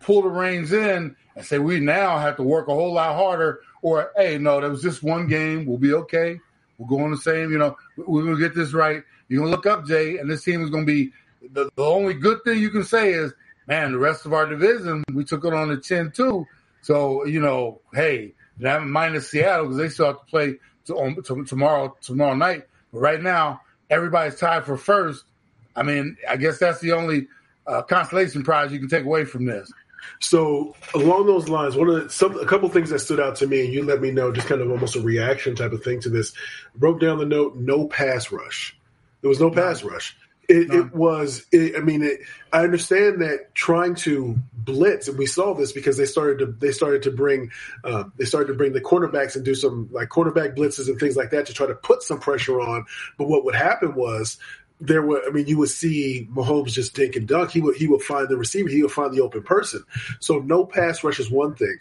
pull 0.00 0.22
the 0.22 0.28
reins 0.28 0.72
in 0.72 1.14
and 1.36 1.44
say 1.44 1.58
we 1.58 1.78
now 1.80 2.18
have 2.18 2.36
to 2.36 2.42
work 2.42 2.68
a 2.68 2.74
whole 2.74 2.94
lot 2.94 3.14
harder, 3.14 3.60
or 3.82 4.10
hey, 4.16 4.38
no, 4.38 4.60
that 4.60 4.70
was 4.70 4.82
just 4.82 5.02
one 5.02 5.28
game. 5.28 5.66
We'll 5.66 5.78
be 5.78 5.94
okay. 5.94 6.40
We'll 6.78 6.88
go 6.88 7.04
on 7.04 7.10
the 7.10 7.16
same. 7.16 7.52
You 7.52 7.58
know, 7.58 7.76
we're 7.96 8.24
gonna 8.24 8.38
get 8.38 8.54
this 8.54 8.72
right. 8.72 9.02
You're 9.28 9.40
gonna 9.40 9.50
look 9.50 9.66
up, 9.66 9.86
Jay, 9.86 10.18
and 10.18 10.30
this 10.30 10.42
team 10.42 10.62
is 10.62 10.70
gonna 10.70 10.84
be 10.84 11.12
the, 11.52 11.70
the 11.74 11.84
only 11.84 12.14
good 12.14 12.42
thing 12.44 12.58
you 12.58 12.70
can 12.70 12.84
say 12.84 13.12
is, 13.12 13.32
man, 13.66 13.92
the 13.92 13.98
rest 13.98 14.26
of 14.26 14.32
our 14.32 14.46
division, 14.46 15.04
we 15.14 15.24
took 15.24 15.44
it 15.44 15.54
on 15.54 15.68
the 15.68 15.76
chin 15.76 16.10
too. 16.10 16.46
So, 16.82 17.24
you 17.24 17.40
know, 17.40 17.80
hey, 17.92 18.34
that 18.58 18.82
minus 18.82 19.30
Seattle 19.30 19.66
because 19.66 19.78
they 19.78 19.88
still 19.88 20.06
have 20.06 20.20
to 20.20 20.26
play 20.26 20.54
to, 20.86 20.94
on, 20.96 21.22
to, 21.22 21.44
tomorrow 21.44 21.96
tomorrow 22.00 22.34
night. 22.34 22.66
But 22.92 23.00
right 23.00 23.22
now, 23.22 23.60
everybody's 23.88 24.38
tied 24.38 24.64
for 24.64 24.76
first. 24.76 25.24
I 25.76 25.82
mean, 25.82 26.16
I 26.28 26.36
guess 26.36 26.58
that's 26.58 26.80
the 26.80 26.92
only 26.92 27.28
uh, 27.66 27.82
consolation 27.82 28.42
prize 28.42 28.72
you 28.72 28.78
can 28.78 28.88
take 28.88 29.04
away 29.04 29.24
from 29.24 29.46
this. 29.46 29.72
So 30.20 30.74
along 30.94 31.26
those 31.26 31.48
lines, 31.48 31.76
one 31.76 31.88
of 31.88 32.02
the, 32.02 32.10
some 32.10 32.38
a 32.38 32.46
couple 32.46 32.68
things 32.68 32.90
that 32.90 33.00
stood 33.00 33.20
out 33.20 33.36
to 33.36 33.46
me, 33.46 33.64
and 33.64 33.72
you 33.72 33.84
let 33.84 34.00
me 34.00 34.10
know, 34.10 34.32
just 34.32 34.48
kind 34.48 34.60
of 34.60 34.70
almost 34.70 34.96
a 34.96 35.00
reaction 35.00 35.54
type 35.54 35.72
of 35.72 35.82
thing 35.82 36.00
to 36.00 36.10
this. 36.10 36.32
Broke 36.74 37.00
down 37.00 37.18
the 37.18 37.26
note, 37.26 37.56
no 37.56 37.86
pass 37.86 38.32
rush. 38.32 38.76
There 39.20 39.28
was 39.28 39.40
no 39.40 39.50
pass 39.50 39.82
rush. 39.82 40.16
It, 40.50 40.74
it 40.74 40.92
was. 40.92 41.46
It, 41.52 41.76
I 41.76 41.80
mean, 41.80 42.02
it, 42.02 42.22
I 42.52 42.64
understand 42.64 43.22
that 43.22 43.54
trying 43.54 43.94
to 43.96 44.36
blitz, 44.52 45.06
and 45.06 45.16
we 45.16 45.26
saw 45.26 45.54
this 45.54 45.70
because 45.70 45.96
they 45.96 46.06
started 46.06 46.40
to 46.40 46.46
they 46.46 46.72
started 46.72 47.02
to 47.04 47.12
bring 47.12 47.52
uh, 47.84 48.04
they 48.16 48.24
started 48.24 48.48
to 48.48 48.54
bring 48.54 48.72
the 48.72 48.80
cornerbacks 48.80 49.36
and 49.36 49.44
do 49.44 49.54
some 49.54 49.88
like 49.92 50.08
cornerback 50.08 50.56
blitzes 50.56 50.88
and 50.88 50.98
things 50.98 51.16
like 51.16 51.30
that 51.30 51.46
to 51.46 51.54
try 51.54 51.68
to 51.68 51.74
put 51.76 52.02
some 52.02 52.18
pressure 52.18 52.60
on. 52.60 52.84
But 53.16 53.28
what 53.28 53.44
would 53.44 53.54
happen 53.54 53.94
was 53.94 54.38
there 54.80 55.02
were. 55.02 55.22
I 55.24 55.30
mean, 55.30 55.46
you 55.46 55.56
would 55.58 55.70
see 55.70 56.28
Mahomes 56.32 56.72
just 56.72 56.94
dink 56.94 57.14
and 57.14 57.28
dunk. 57.28 57.52
He 57.52 57.60
would 57.60 57.76
he 57.76 57.86
would 57.86 58.02
find 58.02 58.28
the 58.28 58.36
receiver. 58.36 58.68
He 58.68 58.82
would 58.82 58.90
find 58.90 59.14
the 59.14 59.20
open 59.20 59.44
person. 59.44 59.84
So 60.18 60.40
no 60.40 60.66
pass 60.66 61.04
rush 61.04 61.20
is 61.20 61.30
one 61.30 61.54
thing. 61.54 61.78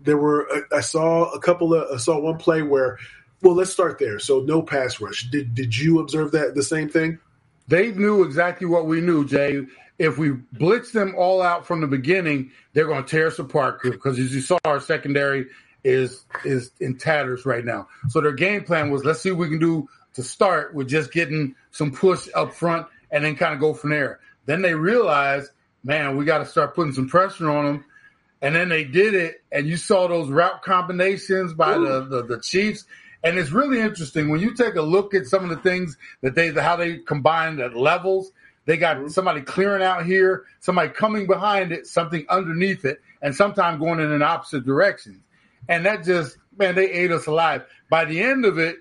There 0.00 0.18
were. 0.18 0.48
I 0.72 0.80
saw 0.80 1.30
a 1.30 1.38
couple 1.38 1.72
of. 1.72 1.88
I 1.94 1.98
saw 1.98 2.18
one 2.18 2.38
play 2.38 2.62
where. 2.62 2.98
Well, 3.42 3.54
let's 3.54 3.70
start 3.70 4.00
there. 4.00 4.18
So 4.18 4.40
no 4.40 4.60
pass 4.60 5.00
rush. 5.00 5.30
Did 5.30 5.54
did 5.54 5.76
you 5.76 6.00
observe 6.00 6.32
that 6.32 6.56
the 6.56 6.64
same 6.64 6.88
thing? 6.88 7.20
They 7.68 7.92
knew 7.92 8.24
exactly 8.24 8.66
what 8.66 8.86
we 8.86 9.00
knew, 9.00 9.26
Jay. 9.26 9.66
If 9.98 10.16
we 10.16 10.30
blitz 10.30 10.92
them 10.92 11.14
all 11.16 11.42
out 11.42 11.66
from 11.66 11.80
the 11.80 11.86
beginning, 11.86 12.50
they're 12.72 12.86
going 12.86 13.04
to 13.04 13.08
tear 13.08 13.26
us 13.26 13.38
apart 13.38 13.82
because 13.82 14.18
as 14.18 14.34
you 14.34 14.40
saw, 14.40 14.58
our 14.64 14.80
secondary 14.80 15.46
is 15.84 16.24
is 16.44 16.72
in 16.80 16.98
tatters 16.98 17.46
right 17.46 17.64
now. 17.64 17.88
So 18.08 18.20
their 18.20 18.32
game 18.32 18.64
plan 18.64 18.90
was 18.90 19.04
let's 19.04 19.20
see 19.20 19.30
what 19.30 19.40
we 19.40 19.48
can 19.48 19.58
do 19.58 19.88
to 20.14 20.22
start 20.22 20.74
with 20.74 20.88
just 20.88 21.12
getting 21.12 21.54
some 21.70 21.92
push 21.92 22.28
up 22.34 22.54
front 22.54 22.86
and 23.10 23.24
then 23.24 23.36
kind 23.36 23.54
of 23.54 23.60
go 23.60 23.74
from 23.74 23.90
there. 23.90 24.20
Then 24.46 24.62
they 24.62 24.74
realized, 24.74 25.50
man, 25.84 26.16
we 26.16 26.24
got 26.24 26.38
to 26.38 26.46
start 26.46 26.74
putting 26.74 26.92
some 26.92 27.08
pressure 27.08 27.50
on 27.50 27.64
them. 27.64 27.84
And 28.40 28.54
then 28.54 28.68
they 28.68 28.84
did 28.84 29.14
it, 29.14 29.42
and 29.50 29.66
you 29.66 29.76
saw 29.76 30.06
those 30.06 30.28
route 30.28 30.62
combinations 30.62 31.54
by 31.54 31.76
the, 31.76 32.06
the, 32.08 32.24
the 32.24 32.40
Chiefs. 32.40 32.84
And 33.24 33.38
it's 33.38 33.50
really 33.50 33.80
interesting 33.80 34.28
when 34.28 34.40
you 34.40 34.54
take 34.54 34.76
a 34.76 34.82
look 34.82 35.14
at 35.14 35.26
some 35.26 35.44
of 35.44 35.50
the 35.50 35.56
things 35.56 35.96
that 36.22 36.34
they, 36.34 36.52
how 36.52 36.76
they 36.76 36.98
combined 36.98 37.60
at 37.60 37.76
levels. 37.76 38.30
They 38.64 38.76
got 38.76 38.98
mm-hmm. 38.98 39.08
somebody 39.08 39.40
clearing 39.40 39.82
out 39.82 40.04
here, 40.04 40.44
somebody 40.60 40.90
coming 40.90 41.26
behind 41.26 41.72
it, 41.72 41.86
something 41.86 42.26
underneath 42.28 42.84
it, 42.84 43.00
and 43.22 43.34
sometimes 43.34 43.78
going 43.78 43.98
in 44.00 44.12
an 44.12 44.22
opposite 44.22 44.64
direction. 44.64 45.22
And 45.68 45.86
that 45.86 46.04
just, 46.04 46.36
man, 46.56 46.74
they 46.74 46.90
ate 46.90 47.10
us 47.10 47.26
alive. 47.26 47.64
By 47.90 48.04
the 48.04 48.22
end 48.22 48.44
of 48.44 48.58
it, 48.58 48.76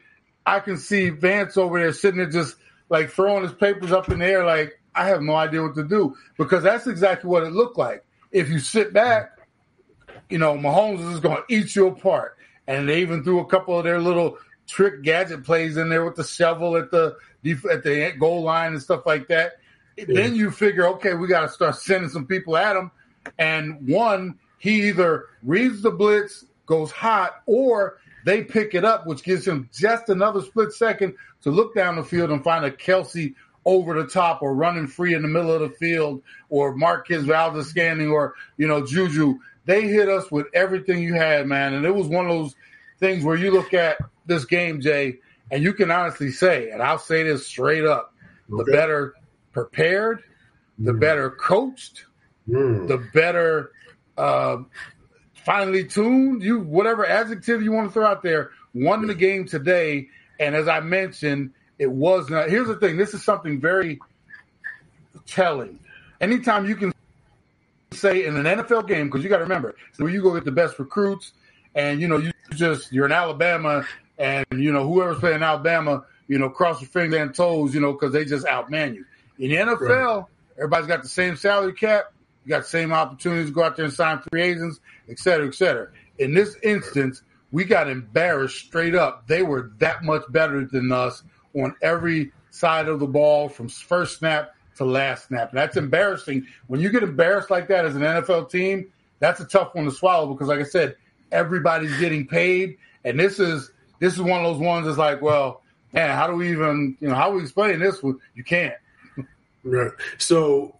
I 0.45 0.59
can 0.59 0.77
see 0.77 1.09
Vance 1.09 1.57
over 1.57 1.79
there 1.79 1.93
sitting 1.93 2.17
there 2.17 2.29
just 2.29 2.55
like 2.89 3.09
throwing 3.09 3.43
his 3.43 3.53
papers 3.53 3.91
up 3.91 4.09
in 4.09 4.19
the 4.19 4.25
air, 4.25 4.45
like, 4.45 4.79
I 4.95 5.07
have 5.07 5.21
no 5.21 5.35
idea 5.35 5.61
what 5.61 5.75
to 5.75 5.83
do 5.83 6.15
because 6.37 6.63
that's 6.63 6.87
exactly 6.87 7.29
what 7.29 7.43
it 7.43 7.51
looked 7.51 7.77
like. 7.77 8.03
If 8.31 8.49
you 8.49 8.59
sit 8.59 8.93
back, 8.93 9.37
you 10.29 10.37
know, 10.37 10.55
Mahomes 10.55 11.13
is 11.13 11.19
going 11.19 11.37
to 11.37 11.53
eat 11.53 11.75
you 11.75 11.87
apart. 11.87 12.36
And 12.67 12.87
they 12.87 13.01
even 13.01 13.23
threw 13.23 13.39
a 13.39 13.45
couple 13.45 13.77
of 13.77 13.85
their 13.85 13.99
little 13.99 14.37
trick 14.67 15.01
gadget 15.01 15.43
plays 15.45 15.77
in 15.77 15.89
there 15.89 16.03
with 16.03 16.15
the 16.15 16.23
shovel 16.23 16.75
at 16.75 16.91
the 16.91 17.15
at 17.71 17.83
the 17.83 18.13
goal 18.19 18.43
line 18.43 18.73
and 18.73 18.81
stuff 18.81 19.05
like 19.05 19.29
that. 19.29 19.53
Yeah. 19.97 20.05
Then 20.09 20.35
you 20.35 20.51
figure, 20.51 20.85
okay, 20.87 21.13
we 21.13 21.27
got 21.27 21.41
to 21.41 21.49
start 21.49 21.75
sending 21.75 22.09
some 22.09 22.25
people 22.25 22.57
at 22.57 22.75
him. 22.75 22.91
And 23.39 23.87
one, 23.87 24.37
he 24.57 24.89
either 24.89 25.25
reads 25.43 25.81
the 25.81 25.91
blitz, 25.91 26.45
goes 26.65 26.91
hot, 26.91 27.41
or 27.45 27.97
they 28.25 28.43
pick 28.43 28.75
it 28.75 28.83
up, 28.83 29.07
which 29.07 29.23
gives 29.23 29.47
him 29.47 29.69
just 29.73 30.09
another 30.09 30.41
split 30.41 30.73
second 30.73 31.15
to 31.43 31.51
look 31.51 31.73
down 31.73 31.95
the 31.95 32.03
field 32.03 32.29
and 32.31 32.43
find 32.43 32.65
a 32.65 32.71
Kelce 32.71 33.33
over 33.65 34.01
the 34.01 34.07
top 34.07 34.41
or 34.41 34.53
running 34.53 34.87
free 34.87 35.13
in 35.13 35.21
the 35.21 35.27
middle 35.27 35.51
of 35.53 35.61
the 35.61 35.69
field 35.69 36.21
or 36.49 36.75
Marquez 36.75 37.23
Valdes-Scantling 37.23 38.09
or, 38.09 38.35
you 38.57 38.67
know, 38.67 38.85
Juju. 38.85 39.39
They 39.67 39.87
hit 39.87 40.07
us 40.07 40.31
with 40.31 40.47
everything 40.53 41.03
you 41.03 41.13
had, 41.13 41.45
man. 41.45 41.73
And 41.73 41.85
it 41.85 41.93
was 41.93 42.07
one 42.07 42.25
of 42.25 42.31
those 42.31 42.55
things 42.99 43.23
where 43.23 43.35
you 43.35 43.51
look 43.51 43.73
at 43.73 43.97
this 44.25 44.45
game, 44.45 44.79
Jay, 44.79 45.17
and 45.51 45.61
you 45.61 45.73
can 45.73 45.91
honestly 45.91 46.31
say, 46.31 46.71
and 46.71 46.81
I'll 46.81 46.97
say 46.97 47.23
this 47.23 47.45
straight 47.45 47.85
up, 47.85 48.13
okay. 48.51 48.63
the 48.63 48.71
better 48.71 49.13
prepared, 49.51 50.23
the 50.79 50.93
mm. 50.93 50.99
better 50.99 51.29
coached, 51.29 52.05
mm. 52.47 52.87
the 52.87 52.97
better 53.13 53.71
uh, 54.17 54.57
finely 55.45 55.83
tuned, 55.83 56.43
you 56.43 56.61
whatever 56.61 57.05
adjective 57.05 57.61
you 57.61 57.73
want 57.73 57.89
to 57.89 57.93
throw 57.93 58.05
out 58.05 58.23
there, 58.23 58.51
won 58.73 59.05
the 59.05 59.15
game 59.15 59.45
today. 59.45 60.07
And 60.39 60.55
as 60.55 60.69
I 60.69 60.79
mentioned, 60.79 61.51
it 61.77 61.91
was 61.91 62.29
not. 62.29 62.49
Here's 62.49 62.67
the 62.67 62.75
thing: 62.75 62.95
this 62.95 63.13
is 63.13 63.23
something 63.23 63.59
very 63.59 63.99
telling. 65.25 65.79
Anytime 66.21 66.65
you 66.65 66.75
can 66.75 66.93
say 67.97 68.25
in 68.25 68.35
an 68.37 68.45
NFL 68.45 68.87
game, 68.87 69.07
because 69.07 69.23
you 69.23 69.29
got 69.29 69.37
to 69.37 69.43
remember, 69.43 69.75
so 69.93 70.07
you 70.07 70.21
go 70.21 70.33
get 70.33 70.45
the 70.45 70.51
best 70.51 70.79
recruits, 70.79 71.33
and 71.75 71.99
you 71.99 72.07
know 72.07 72.17
you 72.17 72.31
just 72.51 72.91
you're 72.91 73.05
in 73.05 73.11
Alabama, 73.11 73.85
and 74.17 74.45
you 74.51 74.71
know 74.71 74.87
whoever's 74.87 75.19
playing 75.19 75.43
Alabama, 75.43 76.05
you 76.27 76.37
know 76.37 76.49
cross 76.49 76.81
your 76.81 76.89
finger 76.89 77.17
and 77.17 77.33
toes, 77.33 77.73
you 77.73 77.81
know 77.81 77.93
because 77.93 78.13
they 78.13 78.25
just 78.25 78.45
outman 78.45 78.95
you. 78.95 79.05
In 79.39 79.49
the 79.49 79.55
NFL, 79.57 80.17
right. 80.17 80.25
everybody's 80.57 80.87
got 80.87 81.03
the 81.03 81.09
same 81.09 81.35
salary 81.35 81.73
cap. 81.73 82.13
You 82.45 82.49
got 82.49 82.63
the 82.63 82.69
same 82.69 82.93
opportunities 82.93 83.47
to 83.47 83.53
go 83.53 83.63
out 83.63 83.75
there 83.75 83.85
and 83.85 83.93
sign 83.93 84.19
free 84.31 84.41
agents, 84.41 84.79
et 85.09 85.19
cetera, 85.19 85.47
et 85.47 85.55
cetera. 85.55 85.89
In 86.17 86.33
this 86.33 86.55
instance, 86.63 87.21
we 87.51 87.65
got 87.65 87.89
embarrassed 87.89 88.57
straight 88.57 88.95
up. 88.95 89.27
They 89.27 89.43
were 89.43 89.71
that 89.79 90.03
much 90.03 90.23
better 90.29 90.65
than 90.65 90.91
us 90.91 91.23
on 91.53 91.75
every 91.81 92.31
side 92.49 92.87
of 92.87 92.99
the 92.99 93.07
ball 93.07 93.49
from 93.49 93.69
first 93.69 94.19
snap 94.19 94.55
to 94.77 94.85
last 94.85 95.27
snap. 95.27 95.51
That's 95.51 95.77
embarrassing. 95.77 96.45
When 96.67 96.79
you 96.79 96.89
get 96.89 97.03
embarrassed 97.03 97.49
like 97.49 97.67
that 97.67 97.85
as 97.85 97.95
an 97.95 98.01
NFL 98.01 98.49
team, 98.49 98.91
that's 99.19 99.39
a 99.39 99.45
tough 99.45 99.75
one 99.75 99.85
to 99.85 99.91
swallow 99.91 100.33
because, 100.33 100.47
like 100.47 100.59
I 100.59 100.63
said, 100.63 100.95
everybody's 101.31 101.97
getting 101.99 102.27
paid, 102.27 102.77
and 103.03 103.19
this 103.19 103.39
is 103.39 103.71
this 103.99 104.13
is 104.13 104.21
one 104.21 104.43
of 104.43 104.53
those 104.53 104.61
ones 104.61 104.85
that's 104.85 104.97
like, 104.97 105.21
well, 105.21 105.63
man, 105.93 106.15
how 106.15 106.27
do 106.27 106.33
we 106.33 106.51
even, 106.51 106.97
you 106.99 107.07
know, 107.07 107.15
how 107.15 107.31
we 107.31 107.41
explain 107.41 107.79
this? 107.79 108.01
You 108.03 108.43
can't. 108.43 108.75
Right. 109.63 109.91
So 110.17 110.77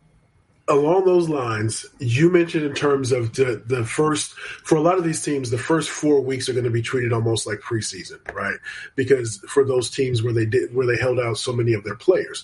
along 0.67 1.05
those 1.05 1.29
lines, 1.29 1.85
you 1.99 2.29
mentioned 2.29 2.65
in 2.65 2.73
terms 2.73 3.11
of 3.11 3.33
the, 3.33 3.61
the 3.65 3.83
first, 3.85 4.33
for 4.33 4.75
a 4.75 4.81
lot 4.81 4.97
of 4.97 5.03
these 5.03 5.21
teams, 5.21 5.49
the 5.49 5.57
first 5.57 5.89
four 5.89 6.21
weeks 6.21 6.49
are 6.49 6.53
going 6.53 6.65
to 6.65 6.69
be 6.69 6.81
treated 6.81 7.13
almost 7.13 7.47
like 7.47 7.59
preseason, 7.59 8.19
right? 8.33 8.57
Because 8.95 9.37
for 9.47 9.63
those 9.63 9.89
teams 9.89 10.21
where 10.21 10.33
they 10.33 10.45
did, 10.45 10.73
where 10.75 10.85
they 10.85 10.97
held 10.97 11.19
out 11.19 11.37
so 11.37 11.53
many 11.53 11.73
of 11.73 11.83
their 11.83 11.95
players, 11.95 12.43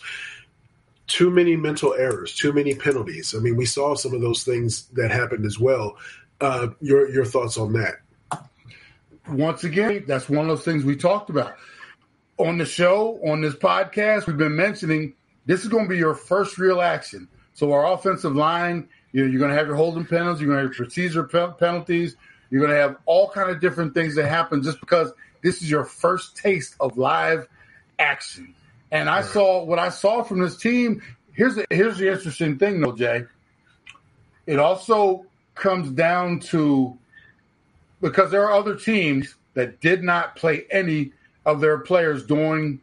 too 1.13 1.29
many 1.29 1.55
mental 1.55 1.93
errors, 1.93 2.35
too 2.35 2.53
many 2.53 2.75
penalties. 2.75 3.35
I 3.35 3.39
mean, 3.39 3.55
we 3.55 3.65
saw 3.65 3.95
some 3.95 4.13
of 4.13 4.21
those 4.21 4.43
things 4.43 4.87
that 4.93 5.11
happened 5.11 5.45
as 5.45 5.59
well. 5.59 5.97
Uh, 6.41 6.69
your 6.81 7.09
your 7.09 7.25
thoughts 7.25 7.57
on 7.57 7.73
that? 7.73 7.95
Once 9.29 9.63
again, 9.63 10.03
that's 10.07 10.27
one 10.27 10.49
of 10.49 10.57
those 10.57 10.65
things 10.65 10.83
we 10.83 10.95
talked 10.95 11.29
about 11.29 11.55
on 12.37 12.57
the 12.57 12.65
show, 12.65 13.19
on 13.25 13.41
this 13.41 13.55
podcast. 13.55 14.27
We've 14.27 14.37
been 14.37 14.55
mentioning 14.55 15.13
this 15.45 15.61
is 15.61 15.69
going 15.69 15.85
to 15.85 15.89
be 15.89 15.97
your 15.97 16.15
first 16.15 16.57
real 16.57 16.81
action 16.81 17.27
so 17.53 17.71
our 17.71 17.91
offensive 17.91 18.35
line, 18.35 18.89
you 19.11 19.23
know, 19.23 19.29
you're 19.29 19.39
going 19.39 19.51
to 19.51 19.57
have 19.57 19.67
your 19.67 19.75
holding 19.75 20.05
penalties, 20.05 20.41
you're 20.41 20.49
going 20.49 20.63
to 20.63 20.69
have 20.69 20.77
your 20.77 20.85
procedure 20.85 21.23
penalties, 21.23 22.15
you're 22.49 22.65
going 22.65 22.75
to 22.75 22.81
have 22.81 22.97
all 23.05 23.29
kind 23.29 23.49
of 23.49 23.61
different 23.61 23.93
things 23.93 24.15
that 24.15 24.27
happen 24.27 24.63
just 24.63 24.79
because 24.79 25.11
this 25.43 25.61
is 25.61 25.69
your 25.69 25.85
first 25.85 26.35
taste 26.35 26.75
of 26.79 26.97
live 26.97 27.47
action. 27.99 28.55
And 28.93 29.09
I 29.09 29.23
saw 29.23 29.63
what 29.63 29.79
I 29.79 29.89
saw 29.89 30.21
from 30.21 30.39
this 30.39 30.55
team. 30.55 31.01
Here's 31.33 31.55
the, 31.55 31.65
here's 31.71 31.97
the 31.97 32.11
interesting 32.11 32.59
thing, 32.59 32.79
though, 32.79 32.91
Jay. 32.95 33.23
It 34.45 34.59
also 34.59 35.25
comes 35.55 35.89
down 35.89 36.39
to 36.41 36.95
because 38.01 38.29
there 38.29 38.43
are 38.43 38.51
other 38.51 38.75
teams 38.75 39.33
that 39.55 39.81
did 39.81 40.03
not 40.03 40.35
play 40.35 40.65
any 40.69 41.11
of 41.43 41.59
their 41.59 41.79
players 41.79 42.23
during 42.23 42.79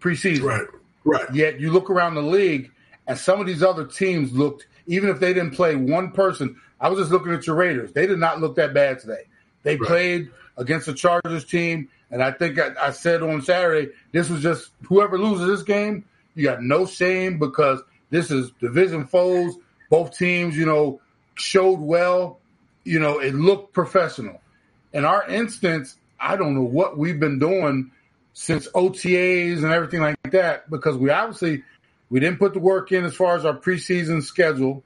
preseason. 0.00 0.42
Right. 0.42 0.66
Right. 1.04 1.32
Yet 1.32 1.60
you 1.60 1.70
look 1.70 1.90
around 1.90 2.16
the 2.16 2.22
league 2.22 2.72
and 3.06 3.16
some 3.16 3.40
of 3.40 3.46
these 3.46 3.62
other 3.62 3.86
teams 3.86 4.32
looked, 4.32 4.66
even 4.88 5.08
if 5.08 5.20
they 5.20 5.32
didn't 5.32 5.52
play 5.52 5.76
one 5.76 6.10
person, 6.10 6.60
I 6.80 6.88
was 6.88 6.98
just 6.98 7.12
looking 7.12 7.32
at 7.32 7.46
your 7.46 7.54
Raiders. 7.54 7.92
They 7.92 8.08
did 8.08 8.18
not 8.18 8.40
look 8.40 8.56
that 8.56 8.74
bad 8.74 8.98
today. 8.98 9.22
They 9.66 9.74
right. 9.74 9.88
played 9.88 10.30
against 10.56 10.86
the 10.86 10.94
Chargers 10.94 11.44
team. 11.44 11.88
And 12.12 12.22
I 12.22 12.30
think 12.30 12.56
I, 12.56 12.70
I 12.80 12.92
said 12.92 13.20
on 13.20 13.42
Saturday, 13.42 13.90
this 14.12 14.30
was 14.30 14.40
just 14.40 14.70
whoever 14.84 15.18
loses 15.18 15.48
this 15.48 15.62
game, 15.64 16.04
you 16.36 16.44
got 16.44 16.62
no 16.62 16.86
shame 16.86 17.40
because 17.40 17.82
this 18.10 18.30
is 18.30 18.52
division 18.60 19.06
foes. 19.06 19.56
Both 19.90 20.16
teams, 20.16 20.56
you 20.56 20.66
know, 20.66 21.00
showed 21.34 21.80
well. 21.80 22.38
You 22.84 23.00
know, 23.00 23.18
it 23.18 23.34
looked 23.34 23.74
professional. 23.74 24.40
In 24.92 25.04
our 25.04 25.26
instance, 25.26 25.96
I 26.20 26.36
don't 26.36 26.54
know 26.54 26.62
what 26.62 26.96
we've 26.96 27.18
been 27.18 27.40
doing 27.40 27.90
since 28.34 28.68
OTAs 28.68 29.64
and 29.64 29.72
everything 29.72 30.00
like 30.00 30.16
that 30.30 30.70
because 30.70 30.96
we 30.96 31.10
obviously 31.10 31.64
we 32.08 32.20
didn't 32.20 32.38
put 32.38 32.52
the 32.52 32.60
work 32.60 32.92
in 32.92 33.04
as 33.04 33.16
far 33.16 33.36
as 33.36 33.44
our 33.44 33.58
preseason 33.58 34.22
schedule. 34.22 34.84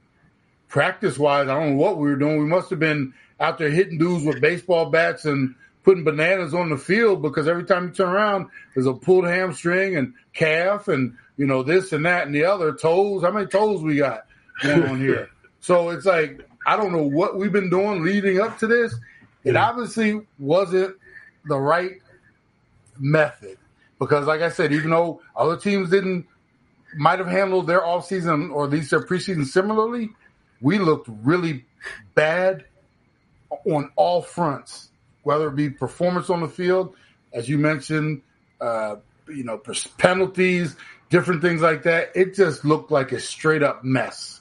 Practice 0.69 1.19
wise, 1.19 1.49
I 1.49 1.55
don't 1.55 1.71
know 1.71 1.77
what 1.77 1.99
we 1.99 2.09
were 2.09 2.17
doing. 2.17 2.39
We 2.39 2.47
must 2.47 2.71
have 2.71 2.79
been 2.79 3.13
out 3.41 3.59
there 3.59 3.71
hitting 3.71 3.99
dudes 3.99 4.25
with 4.25 4.41
baseball 4.41 4.87
bats 4.91 5.25
and 5.25 5.55
putting 5.83 6.05
bananas 6.05 6.53
on 6.53 6.69
the 6.69 6.77
field 6.77 7.23
because 7.23 7.49
every 7.49 7.65
time 7.65 7.89
you 7.89 7.95
turn 7.95 8.11
around, 8.11 8.49
there's 8.75 8.87
a 8.87 8.93
pulled 8.93 9.27
hamstring 9.27 9.97
and 9.97 10.13
calf 10.35 10.89
and, 10.89 11.17
you 11.37 11.47
know, 11.47 11.63
this 11.63 11.93
and 11.93 12.05
that 12.05 12.27
and 12.27 12.35
the 12.35 12.45
other 12.45 12.75
toes. 12.75 13.23
How 13.23 13.31
many 13.31 13.47
toes 13.47 13.83
we 13.83 13.97
got 13.97 14.27
going 14.63 14.83
on 14.83 15.01
here? 15.01 15.31
so 15.61 15.89
it's 15.89 16.05
like, 16.05 16.47
I 16.67 16.77
don't 16.77 16.93
know 16.93 17.03
what 17.03 17.39
we've 17.39 17.53
been 17.53 17.71
doing 17.71 18.03
leading 18.03 18.41
up 18.41 18.59
to 18.59 18.67
this. 18.67 18.95
It 19.43 19.57
obviously 19.57 20.21
wasn't 20.39 20.97
the 21.47 21.59
right 21.59 22.03
method 22.99 23.57
because, 23.99 24.27
like 24.27 24.43
I 24.43 24.51
said, 24.51 24.73
even 24.73 24.91
though 24.91 25.23
other 25.35 25.57
teams 25.57 25.89
didn't 25.89 26.27
might 26.97 27.21
have 27.21 27.29
handled 27.29 27.67
their 27.67 27.85
off 27.85 28.07
season 28.07 28.51
or 28.51 28.65
at 28.65 28.71
least 28.71 28.91
their 28.91 29.01
preseason 29.01 29.47
similarly, 29.47 30.11
we 30.61 30.79
looked 30.79 31.09
really 31.23 31.65
bad 32.15 32.65
on 33.67 33.91
all 33.97 34.23
fronts, 34.23 34.91
whether 35.23 35.49
it 35.49 35.57
be 35.57 35.71
performance 35.71 36.31
on 36.31 36.41
the 36.41 36.49
field, 36.49 36.95
as 37.33 37.49
you 37.49 37.59
mentioned, 37.59 38.23
uh, 38.61 38.97
you 39.29 39.45
know, 39.45 39.61
penalties, 39.99 40.77
different 41.09 41.43
things 41.43 41.61
like 41.61 41.83
that. 41.85 42.11
It 42.15 42.35
just 42.35 42.65
looked 42.65 42.91
like 42.91 43.13
a 43.13 43.21
straight 43.21 43.63
up 43.63 43.85
mess. 43.85 44.41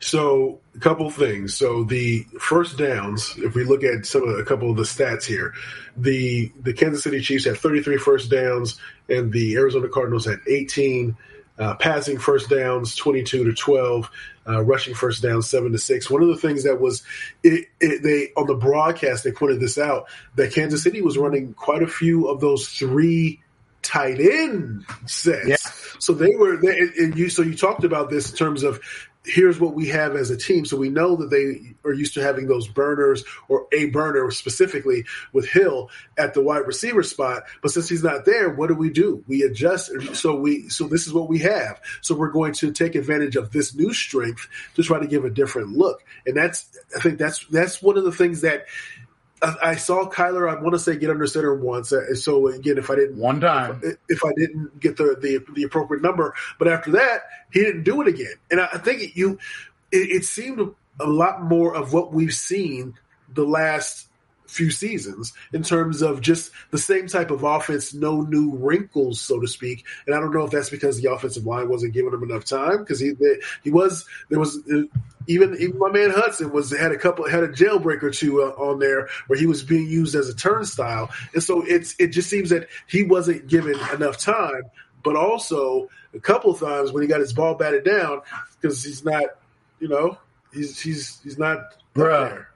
So, 0.00 0.60
a 0.74 0.78
couple 0.78 1.10
things. 1.10 1.56
So, 1.56 1.84
the 1.84 2.24
first 2.38 2.78
downs, 2.78 3.34
if 3.38 3.54
we 3.54 3.64
look 3.64 3.82
at 3.82 4.06
some 4.06 4.26
of 4.28 4.38
a 4.38 4.44
couple 4.44 4.70
of 4.70 4.76
the 4.76 4.82
stats 4.82 5.24
here, 5.24 5.52
the 5.96 6.52
the 6.60 6.72
Kansas 6.72 7.02
City 7.02 7.20
Chiefs 7.20 7.46
had 7.46 7.56
33 7.56 7.96
first 7.98 8.30
downs, 8.30 8.78
and 9.08 9.32
the 9.32 9.56
Arizona 9.56 9.88
Cardinals 9.88 10.26
had 10.26 10.40
18 10.46 11.16
uh, 11.58 11.74
passing 11.74 12.18
first 12.18 12.50
downs 12.50 12.96
22 12.96 13.44
to 13.44 13.52
12 13.52 14.10
uh, 14.46 14.62
rushing 14.64 14.94
first 14.94 15.22
downs 15.22 15.48
7 15.48 15.70
to 15.72 15.78
6 15.78 16.10
one 16.10 16.22
of 16.22 16.28
the 16.28 16.36
things 16.36 16.64
that 16.64 16.80
was 16.80 17.02
it, 17.42 17.68
it, 17.80 18.02
they 18.02 18.32
on 18.36 18.46
the 18.46 18.54
broadcast 18.54 19.24
they 19.24 19.32
pointed 19.32 19.60
this 19.60 19.78
out 19.78 20.06
that 20.34 20.52
kansas 20.52 20.82
city 20.82 21.00
was 21.00 21.16
running 21.16 21.54
quite 21.54 21.82
a 21.82 21.86
few 21.86 22.28
of 22.28 22.40
those 22.40 22.68
three 22.68 23.40
tight 23.84 24.18
end 24.18 24.84
sets. 25.06 25.46
Yeah. 25.46 25.56
So 25.98 26.12
they 26.12 26.34
were 26.36 26.56
they, 26.56 26.78
and 26.98 27.16
you 27.16 27.28
so 27.28 27.42
you 27.42 27.56
talked 27.56 27.84
about 27.84 28.10
this 28.10 28.30
in 28.30 28.36
terms 28.36 28.62
of 28.62 28.80
here's 29.26 29.58
what 29.58 29.74
we 29.74 29.88
have 29.88 30.16
as 30.16 30.30
a 30.30 30.36
team. 30.36 30.64
So 30.64 30.76
we 30.76 30.90
know 30.90 31.16
that 31.16 31.30
they 31.30 31.74
are 31.88 31.92
used 31.92 32.14
to 32.14 32.22
having 32.22 32.46
those 32.46 32.68
burners 32.68 33.24
or 33.48 33.66
a 33.72 33.86
burner 33.86 34.30
specifically 34.30 35.06
with 35.32 35.48
Hill 35.48 35.90
at 36.18 36.34
the 36.34 36.42
wide 36.42 36.66
receiver 36.66 37.02
spot. 37.02 37.44
But 37.62 37.70
since 37.70 37.88
he's 37.88 38.04
not 38.04 38.26
there, 38.26 38.50
what 38.50 38.68
do 38.68 38.74
we 38.74 38.90
do? 38.90 39.24
We 39.26 39.42
adjust. 39.42 39.90
So 40.14 40.34
we 40.36 40.68
so 40.68 40.86
this 40.86 41.06
is 41.06 41.12
what 41.12 41.28
we 41.28 41.38
have. 41.38 41.80
So 42.02 42.14
we're 42.14 42.30
going 42.30 42.52
to 42.54 42.72
take 42.72 42.94
advantage 42.94 43.36
of 43.36 43.50
this 43.50 43.74
new 43.74 43.92
strength 43.92 44.48
to 44.74 44.82
try 44.82 44.98
to 45.00 45.06
give 45.06 45.24
a 45.24 45.30
different 45.30 45.72
look. 45.72 46.04
And 46.26 46.36
that's 46.36 46.76
I 46.96 47.00
think 47.00 47.18
that's 47.18 47.46
that's 47.46 47.82
one 47.82 47.96
of 47.96 48.04
the 48.04 48.12
things 48.12 48.42
that 48.42 48.66
I, 49.62 49.76
saw 49.76 50.08
Kyler. 50.08 50.48
I 50.48 50.60
want 50.60 50.74
to 50.74 50.78
say 50.78 50.96
get 50.96 51.10
under 51.10 51.26
center 51.26 51.54
once. 51.54 51.92
Uh, 51.92 52.14
so 52.14 52.48
again, 52.48 52.78
if 52.78 52.90
I 52.90 52.96
didn't 52.96 53.16
one 53.16 53.40
time, 53.40 53.80
if, 53.82 53.96
if, 54.08 54.24
I 54.24 54.32
didn't 54.36 54.80
get 54.80 54.96
the, 54.96 55.16
the 55.20 55.44
the 55.52 55.62
appropriate 55.64 56.02
number, 56.02 56.34
but 56.58 56.68
after 56.68 56.92
that, 56.92 57.22
he 57.52 57.60
didn't 57.60 57.84
do 57.84 58.00
it 58.02 58.08
again. 58.08 58.34
And 58.50 58.60
I, 58.60 58.68
I 58.74 58.78
think 58.78 59.16
you, 59.16 59.38
it, 59.92 60.10
it 60.10 60.24
seemed 60.24 60.60
a 61.00 61.06
lot 61.06 61.42
more 61.42 61.74
of 61.74 61.92
what 61.92 62.12
we've 62.12 62.34
seen 62.34 62.94
the 63.32 63.44
last 63.44 64.08
few 64.46 64.70
seasons 64.70 65.32
in 65.52 65.62
terms 65.62 66.02
of 66.02 66.20
just 66.20 66.50
the 66.70 66.78
same 66.78 67.06
type 67.06 67.30
of 67.30 67.42
offense, 67.42 67.94
no 67.94 68.20
new 68.22 68.56
wrinkles, 68.56 69.20
so 69.20 69.40
to 69.40 69.46
speak. 69.46 69.84
And 70.06 70.14
I 70.14 70.20
don't 70.20 70.32
know 70.32 70.44
if 70.44 70.50
that's 70.50 70.70
because 70.70 71.00
the 71.00 71.10
offensive 71.12 71.46
line 71.46 71.68
wasn't 71.68 71.94
giving 71.94 72.12
him 72.12 72.22
enough 72.22 72.44
time 72.44 72.78
because 72.78 73.00
he 73.00 73.12
he 73.62 73.70
was 73.70 74.06
there 74.28 74.38
was 74.38 74.58
uh, 74.72 74.82
even 75.26 75.56
even 75.58 75.78
my 75.78 75.90
man 75.90 76.10
Hudson 76.10 76.52
was 76.52 76.76
had 76.76 76.92
a 76.92 76.98
couple 76.98 77.28
had 77.28 77.44
a 77.44 77.48
jailbreak 77.48 78.02
or 78.02 78.10
two 78.10 78.42
uh, 78.42 78.50
on 78.50 78.78
there 78.78 79.08
where 79.26 79.38
he 79.38 79.46
was 79.46 79.62
being 79.62 79.86
used 79.86 80.14
as 80.14 80.28
a 80.28 80.34
turnstile, 80.34 81.10
and 81.32 81.42
so 81.42 81.62
it's 81.66 81.94
it 81.98 82.08
just 82.08 82.28
seems 82.28 82.50
that 82.50 82.68
he 82.86 83.02
wasn't 83.02 83.46
given 83.46 83.78
enough 83.94 84.18
time. 84.18 84.62
But 85.02 85.16
also 85.16 85.88
a 86.14 86.20
couple 86.20 86.54
times 86.54 86.92
when 86.92 87.02
he 87.02 87.08
got 87.08 87.20
his 87.20 87.32
ball 87.32 87.54
batted 87.54 87.84
down 87.84 88.22
because 88.60 88.82
he's 88.82 89.04
not, 89.04 89.24
you 89.80 89.88
know, 89.88 90.16
he's 90.52 90.80
he's 90.80 91.20
he's 91.22 91.38
not 91.38 91.58
Bruh. 91.94 92.46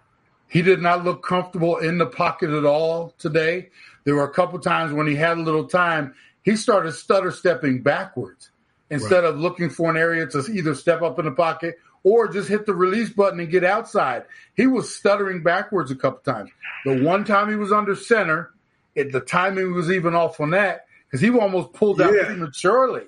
He 0.49 0.63
did 0.63 0.81
not 0.81 1.05
look 1.05 1.23
comfortable 1.23 1.77
in 1.77 1.99
the 1.99 2.07
pocket 2.07 2.51
at 2.51 2.65
all 2.65 3.15
today. 3.19 3.71
There 4.05 4.15
were 4.15 4.25
a 4.25 4.33
couple 4.33 4.59
times 4.59 4.93
when 4.93 5.07
he 5.07 5.15
had 5.15 5.39
a 5.39 5.43
little 5.43 5.67
time, 5.67 6.15
he 6.43 6.57
started 6.57 6.93
stutter 6.93 7.31
stepping 7.31 7.83
backwards 7.83 8.51
instead 8.91 9.25
right. 9.25 9.33
of 9.33 9.39
looking 9.39 9.69
for 9.69 9.91
an 9.91 9.97
area 9.97 10.27
to 10.27 10.39
either 10.51 10.75
step 10.75 11.03
up 11.03 11.19
in 11.19 11.27
the 11.27 11.31
pocket 11.31 11.77
or 12.03 12.29
just 12.29 12.49
hit 12.49 12.65
the 12.65 12.75
release 12.75 13.11
button 13.11 13.41
and 13.41 13.51
get 13.51 13.65
outside. 13.65 14.25
He 14.55 14.67
was 14.67 14.95
stuttering 14.95 15.43
backwards 15.43 15.91
a 15.91 15.97
couple 15.97 16.21
times. 16.33 16.51
The 16.85 17.03
one 17.03 17.25
time 17.25 17.51
he 17.51 17.57
was 17.57 17.73
under 17.73 17.95
center, 17.95 18.51
it, 18.95 19.13
the 19.13 19.21
timing 19.21 19.75
was 19.75 19.91
even 19.91 20.15
off 20.15 20.41
on 20.41 20.51
that 20.51 20.87
because 21.07 21.21
he 21.21 21.31
almost 21.31 21.73
pulled 21.73 22.01
out 22.01 22.15
yeah. 22.15 22.25
prematurely. 22.25 23.05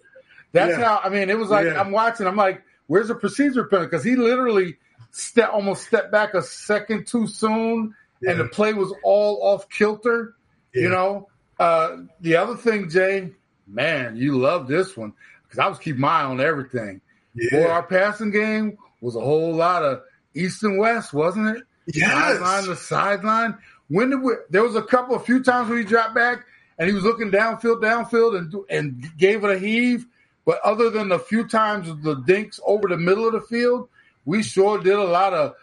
That's 0.53 0.79
yeah. 0.79 0.85
how 0.85 1.01
I 1.05 1.09
mean. 1.09 1.31
It 1.31 1.39
was 1.39 1.49
like 1.49 1.67
yeah. 1.67 1.81
I'm 1.81 1.93
watching. 1.93 2.27
I'm 2.27 2.37
like, 2.37 2.63
"Where's 2.89 3.09
the 3.09 3.15
procedure 3.15 3.65
penalty?" 3.65 3.89
Because 3.89 4.05
he 4.05 4.17
literally 4.17 4.79
step 5.11 5.51
almost 5.53 5.87
stepped 5.87 6.13
back 6.13 6.35
a 6.35 6.43
second 6.43 7.07
too 7.07 7.27
soon, 7.27 7.95
yeah. 8.21 8.31
and 8.31 8.41
the 8.41 8.47
play 8.47 8.73
was 8.73 8.93
all 9.03 9.41
off 9.43 9.69
kilter. 9.69 10.35
Yeah. 10.75 10.83
You 10.83 10.89
know, 10.91 11.29
uh, 11.59 11.97
the 12.21 12.37
other 12.37 12.57
thing, 12.57 12.89
Jay, 12.89 13.31
man, 13.67 14.17
you 14.17 14.39
love 14.39 14.69
this 14.69 14.97
one 14.97 15.13
because 15.43 15.59
I 15.59 15.69
was 15.69 15.79
keeping 15.79 16.01
my 16.01 16.21
eye 16.21 16.25
on 16.25 16.41
everything. 16.41 17.01
Yeah. 17.35 17.51
Boy, 17.51 17.71
our 17.71 17.83
passing 17.83 18.31
game 18.31 18.79
was 19.01 19.17
a 19.17 19.21
whole 19.21 19.55
lot 19.55 19.83
of 19.83 20.03
east 20.35 20.63
and 20.63 20.79
west, 20.79 21.13
wasn't 21.13 21.57
it? 21.57 21.65
Yes. 21.93 22.11
Sideline 22.11 22.65
to 22.65 22.77
sideline. 22.77 23.59
When 23.89 24.11
did 24.11 24.23
we, 24.23 24.35
there 24.51 24.63
was 24.63 24.77
a 24.77 24.83
couple, 24.83 25.17
a 25.17 25.21
few 25.21 25.43
times 25.43 25.69
when 25.69 25.79
he 25.79 25.85
dropped 25.85 26.15
back 26.15 26.45
and 26.79 26.89
he 26.89 26.95
was 26.95 27.05
looking 27.05 27.31
downfield, 27.31 27.83
downfield, 27.83 28.39
and 28.39 28.55
and 28.71 29.19
gave 29.19 29.45
it 29.45 29.51
a 29.51 29.59
heave. 29.59 30.07
But 30.47 30.61
other 30.65 30.91
than 30.91 31.13
a 31.13 31.19
few 31.19 31.47
times 31.47 31.89
the 32.03 32.15
dinks 32.15 32.59
over 32.65 32.89
the 32.89 32.97
middle 32.97 33.27
of 33.27 33.33
the 33.33 33.41
field, 33.41 33.89
we 34.25 34.43
sure 34.43 34.79
did 34.79 34.95
a 34.95 35.05
lot 35.05 35.33
of 35.35 35.55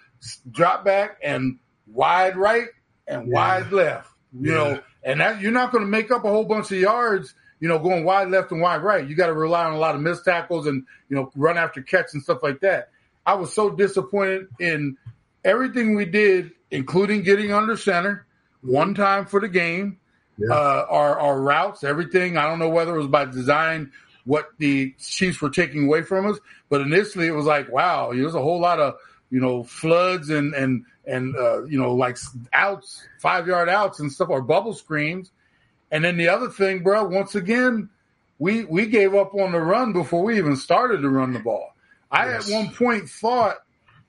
drop 0.49 0.83
back 0.83 1.19
and 1.23 1.59
wide 1.87 2.35
right 2.35 2.67
and 3.07 3.27
yeah. 3.27 3.33
wide 3.33 3.71
left. 3.71 4.11
You 4.33 4.51
yeah. 4.51 4.57
know, 4.57 4.79
and 5.03 5.19
that 5.21 5.41
you're 5.41 5.51
not 5.51 5.71
going 5.71 5.83
to 5.83 5.89
make 5.89 6.11
up 6.11 6.25
a 6.25 6.29
whole 6.29 6.45
bunch 6.45 6.71
of 6.71 6.79
yards. 6.79 7.33
You 7.59 7.67
know, 7.67 7.79
going 7.79 8.03
wide 8.03 8.29
left 8.29 8.51
and 8.51 8.61
wide 8.61 8.83
right. 8.83 9.07
You 9.07 9.15
got 9.15 9.27
to 9.27 9.33
rely 9.33 9.65
on 9.65 9.73
a 9.73 9.79
lot 9.79 9.95
of 9.95 10.01
missed 10.01 10.25
tackles 10.25 10.67
and 10.67 10.85
you 11.09 11.15
know 11.15 11.31
run 11.35 11.57
after 11.57 11.81
catch 11.81 12.13
and 12.13 12.21
stuff 12.21 12.43
like 12.43 12.59
that. 12.61 12.89
I 13.25 13.33
was 13.33 13.53
so 13.53 13.69
disappointed 13.69 14.47
in 14.59 14.97
everything 15.43 15.95
we 15.95 16.05
did, 16.05 16.51
including 16.69 17.23
getting 17.23 17.51
under 17.51 17.75
center 17.75 18.27
one 18.61 18.93
time 18.93 19.25
for 19.25 19.39
the 19.39 19.47
game. 19.47 19.99
Yeah. 20.37 20.53
Uh, 20.53 20.85
our 20.89 21.19
our 21.19 21.41
routes, 21.41 21.83
everything. 21.83 22.37
I 22.37 22.43
don't 22.43 22.59
know 22.59 22.69
whether 22.69 22.95
it 22.95 22.99
was 22.99 23.07
by 23.07 23.25
design 23.25 23.91
what 24.27 24.49
the 24.57 24.93
Chiefs 24.99 25.41
were 25.41 25.49
taking 25.49 25.85
away 25.85 26.03
from 26.03 26.27
us. 26.27 26.37
But 26.69 26.81
initially, 26.81 27.27
it 27.27 27.31
was 27.31 27.45
like, 27.45 27.71
wow, 27.71 28.11
there's 28.13 28.35
a 28.35 28.41
whole 28.41 28.59
lot 28.59 28.79
of 28.79 28.97
you 29.31 29.39
know 29.39 29.63
floods 29.63 30.29
and 30.29 30.53
and 30.53 30.85
and 31.05 31.35
uh, 31.35 31.63
you 31.63 31.79
know 31.79 31.95
like 31.95 32.17
outs, 32.53 33.07
five 33.19 33.47
yard 33.47 33.69
outs 33.69 33.99
and 33.99 34.11
stuff, 34.11 34.29
or 34.29 34.41
bubble 34.41 34.73
screens. 34.73 35.31
And 35.89 36.03
then 36.03 36.17
the 36.17 36.27
other 36.27 36.49
thing, 36.49 36.83
bro, 36.83 37.05
once 37.05 37.35
again, 37.35 37.89
we 38.37 38.65
we 38.65 38.85
gave 38.87 39.15
up 39.15 39.33
on 39.33 39.53
the 39.53 39.61
run 39.61 39.93
before 39.93 40.23
we 40.23 40.37
even 40.37 40.57
started 40.57 41.01
to 41.01 41.09
run 41.09 41.31
the 41.31 41.39
ball. 41.39 41.73
I 42.11 42.27
yes. 42.27 42.49
at 42.49 42.53
one 42.53 42.73
point 42.73 43.09
thought 43.09 43.55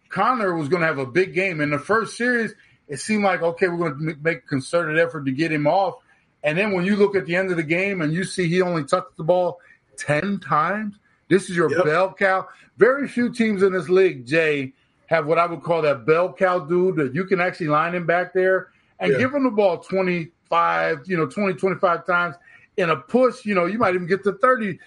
Conner 0.08 0.54
was 0.54 0.68
going 0.68 0.80
to 0.80 0.88
have 0.88 0.98
a 0.98 1.06
big 1.06 1.32
game 1.32 1.60
in 1.60 1.70
the 1.70 1.78
first 1.78 2.16
series. 2.16 2.52
It 2.88 2.98
seemed 2.98 3.22
like 3.22 3.42
okay, 3.42 3.68
we're 3.68 3.90
going 3.90 4.16
to 4.16 4.16
make 4.20 4.38
a 4.38 4.48
concerted 4.48 4.98
effort 4.98 5.26
to 5.26 5.32
get 5.32 5.52
him 5.52 5.68
off. 5.68 5.94
And 6.42 6.56
then 6.56 6.72
when 6.72 6.84
you 6.84 6.96
look 6.96 7.16
at 7.16 7.26
the 7.26 7.36
end 7.36 7.50
of 7.50 7.56
the 7.56 7.62
game 7.62 8.00
and 8.00 8.12
you 8.12 8.24
see 8.24 8.48
he 8.48 8.62
only 8.62 8.84
touched 8.84 9.16
the 9.16 9.24
ball 9.24 9.60
10 9.98 10.40
times. 10.40 10.96
This 11.28 11.50
is 11.50 11.56
your 11.56 11.70
yep. 11.70 11.84
bell 11.84 12.14
cow. 12.14 12.48
Very 12.78 13.08
few 13.08 13.32
teams 13.32 13.62
in 13.62 13.72
this 13.72 13.88
league, 13.88 14.26
Jay, 14.26 14.72
have 15.06 15.26
what 15.26 15.38
I 15.38 15.46
would 15.46 15.62
call 15.62 15.82
that 15.82 16.06
bell 16.06 16.32
cow 16.32 16.60
dude 16.60 16.96
that 16.96 17.14
you 17.14 17.24
can 17.24 17.40
actually 17.40 17.68
line 17.68 17.94
him 17.94 18.06
back 18.06 18.32
there 18.32 18.68
and 19.00 19.12
yeah. 19.12 19.18
give 19.18 19.34
him 19.34 19.44
the 19.44 19.50
ball 19.50 19.78
25, 19.78 21.00
you 21.06 21.16
know, 21.16 21.26
20, 21.26 21.54
25 21.54 22.06
times 22.06 22.36
in 22.76 22.90
a 22.90 22.96
push. 22.96 23.44
You 23.44 23.54
know, 23.54 23.66
you 23.66 23.78
might 23.78 23.94
even 23.94 24.06
get 24.06 24.22
to 24.24 24.32
30. 24.32 24.78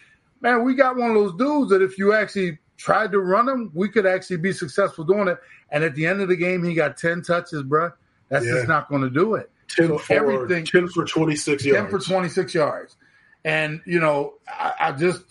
Man, 0.41 0.63
we 0.63 0.74
got 0.74 0.95
one 0.95 1.12
of 1.12 1.15
those 1.15 1.36
dudes 1.36 1.69
that 1.69 1.82
if 1.82 1.97
you 1.97 2.13
actually 2.13 2.58
tried 2.78 3.12
to 3.12 3.19
run 3.19 3.47
him, 3.47 3.71
we 3.74 3.89
could 3.89 4.06
actually 4.06 4.38
be 4.38 4.52
successful 4.52 5.04
doing 5.04 5.28
it. 5.28 5.38
And 5.69 5.84
at 5.84 5.95
the 5.95 6.06
end 6.06 6.21
of 6.21 6.30
the 6.30 6.36
game, 6.36 6.63
he 6.63 6.74
got 6.74 6.97
10 6.97 7.21
touches, 7.21 7.63
bro. 7.63 7.91
That's 8.30 8.45
yeah. 8.45 8.54
just 8.54 8.67
not 8.67 8.89
going 8.89 9.02
to 9.02 9.10
do 9.10 9.36
it. 9.36 9.52
10 9.69 9.88
so 9.88 9.97
for, 10.00 10.13
everything 10.13 10.65
10 10.65 10.88
for 10.89 11.06
26 11.06 11.65
yards. 11.65 11.91
10 11.91 12.00
for 12.00 12.06
26 12.06 12.54
yards. 12.54 12.95
And, 13.43 13.82
you 13.86 13.99
know, 13.99 14.36
I, 14.47 14.73
I 14.80 14.91
just, 14.91 15.23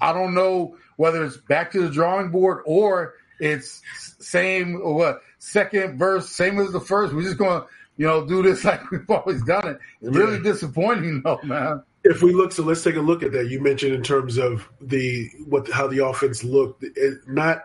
I 0.00 0.12
don't 0.12 0.34
know 0.34 0.76
whether 0.96 1.24
it's 1.24 1.36
back 1.36 1.72
to 1.72 1.82
the 1.82 1.90
drawing 1.90 2.30
board 2.30 2.62
or 2.66 3.14
it's 3.40 3.82
same 4.18 4.80
or 4.82 4.94
what 4.94 5.22
second 5.38 5.98
verse, 5.98 6.28
same 6.28 6.58
as 6.58 6.72
the 6.72 6.80
first. 6.80 7.14
We're 7.14 7.22
just 7.22 7.38
going 7.38 7.62
to, 7.62 7.66
you 7.96 8.06
know, 8.06 8.26
do 8.26 8.42
this 8.42 8.64
like 8.64 8.90
we've 8.90 9.08
always 9.10 9.42
done 9.42 9.68
it. 9.68 9.80
It's 10.00 10.16
yeah. 10.16 10.22
really 10.22 10.42
disappointing 10.42 11.22
though, 11.22 11.40
man. 11.42 11.82
If 12.04 12.22
we 12.22 12.32
look, 12.32 12.52
so 12.52 12.62
let's 12.62 12.82
take 12.82 12.96
a 12.96 13.00
look 13.00 13.22
at 13.22 13.32
that. 13.32 13.48
You 13.48 13.60
mentioned 13.60 13.92
in 13.92 14.02
terms 14.02 14.38
of 14.38 14.68
the 14.80 15.28
what 15.46 15.70
how 15.70 15.88
the 15.88 16.04
offense 16.04 16.44
looked, 16.44 16.84
it, 16.84 17.18
not 17.26 17.64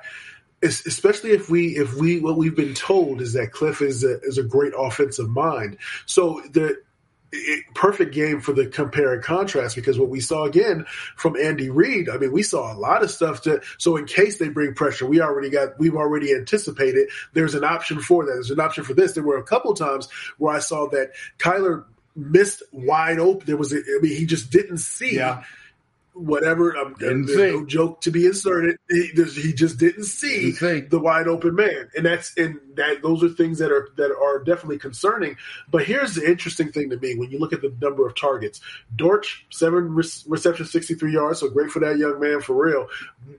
especially 0.63 1.31
if 1.31 1.49
we 1.49 1.77
if 1.77 1.93
we 1.95 2.19
what 2.19 2.37
we've 2.37 2.55
been 2.55 2.73
told 2.73 3.21
is 3.21 3.33
that 3.33 3.51
Cliff 3.51 3.81
is 3.81 4.03
a, 4.03 4.19
is 4.21 4.37
a 4.37 4.43
great 4.43 4.73
offensive 4.77 5.29
mind. 5.29 5.77
So 6.05 6.41
the 6.51 6.81
perfect 7.73 8.13
game 8.13 8.39
for 8.39 8.53
the 8.53 8.67
compare 8.67 9.13
and 9.13 9.23
contrast 9.23 9.75
because 9.75 9.97
what 9.97 10.09
we 10.09 10.19
saw 10.19 10.45
again 10.45 10.85
from 11.15 11.35
Andy 11.35 11.69
Reid, 11.69 12.09
I 12.09 12.17
mean, 12.17 12.31
we 12.31 12.43
saw 12.43 12.73
a 12.73 12.77
lot 12.77 13.03
of 13.03 13.11
stuff 13.11 13.41
to, 13.41 13.61
so 13.77 13.97
in 13.97 14.05
case 14.05 14.37
they 14.37 14.49
bring 14.49 14.73
pressure, 14.73 15.05
we 15.05 15.21
already 15.21 15.49
got, 15.49 15.79
we've 15.79 15.95
already 15.95 16.33
anticipated 16.33 17.09
there's 17.33 17.55
an 17.55 17.63
option 17.63 17.99
for 17.99 18.25
that. 18.25 18.33
There's 18.33 18.51
an 18.51 18.59
option 18.59 18.83
for 18.83 18.93
this. 18.93 19.13
There 19.13 19.23
were 19.23 19.37
a 19.37 19.43
couple 19.43 19.73
times 19.73 20.09
where 20.37 20.55
I 20.55 20.59
saw 20.59 20.87
that 20.89 21.11
Kyler 21.39 21.85
missed 22.15 22.63
wide 22.71 23.19
open. 23.19 23.45
There 23.45 23.57
was, 23.57 23.73
a, 23.73 23.77
I 23.77 23.99
mean, 24.01 24.15
he 24.15 24.25
just 24.25 24.51
didn't 24.51 24.79
see. 24.79 25.15
Yeah 25.15 25.43
whatever. 26.13 26.77
Um, 26.77 26.95
there's 26.99 27.35
no 27.35 27.65
joke 27.65 28.01
to 28.01 28.11
be 28.11 28.25
inserted. 28.25 28.77
He, 28.89 29.11
he 29.15 29.53
just 29.53 29.77
didn't 29.77 30.05
see 30.05 30.51
the 30.51 30.99
wide 30.99 31.27
open 31.27 31.55
man, 31.55 31.89
and 31.95 32.05
that's 32.05 32.37
and 32.37 32.59
that 32.75 33.01
those 33.01 33.23
are 33.23 33.29
things 33.29 33.59
that 33.59 33.71
are 33.71 33.89
that 33.97 34.15
are 34.15 34.43
definitely 34.43 34.79
concerning. 34.79 35.35
But 35.69 35.85
here's 35.85 36.15
the 36.15 36.29
interesting 36.29 36.71
thing 36.71 36.89
to 36.89 36.97
me 36.97 37.15
when 37.15 37.31
you 37.31 37.39
look 37.39 37.53
at 37.53 37.61
the 37.61 37.75
number 37.81 38.05
of 38.07 38.15
targets. 38.15 38.61
Dortch 38.95 39.45
seven 39.49 39.93
re- 39.93 40.03
receptions, 40.27 40.71
sixty 40.71 40.95
three 40.95 41.13
yards, 41.13 41.39
so 41.39 41.49
great 41.49 41.71
for 41.71 41.79
that 41.79 41.97
young 41.97 42.19
man 42.19 42.41
for 42.41 42.53
real. 42.53 42.87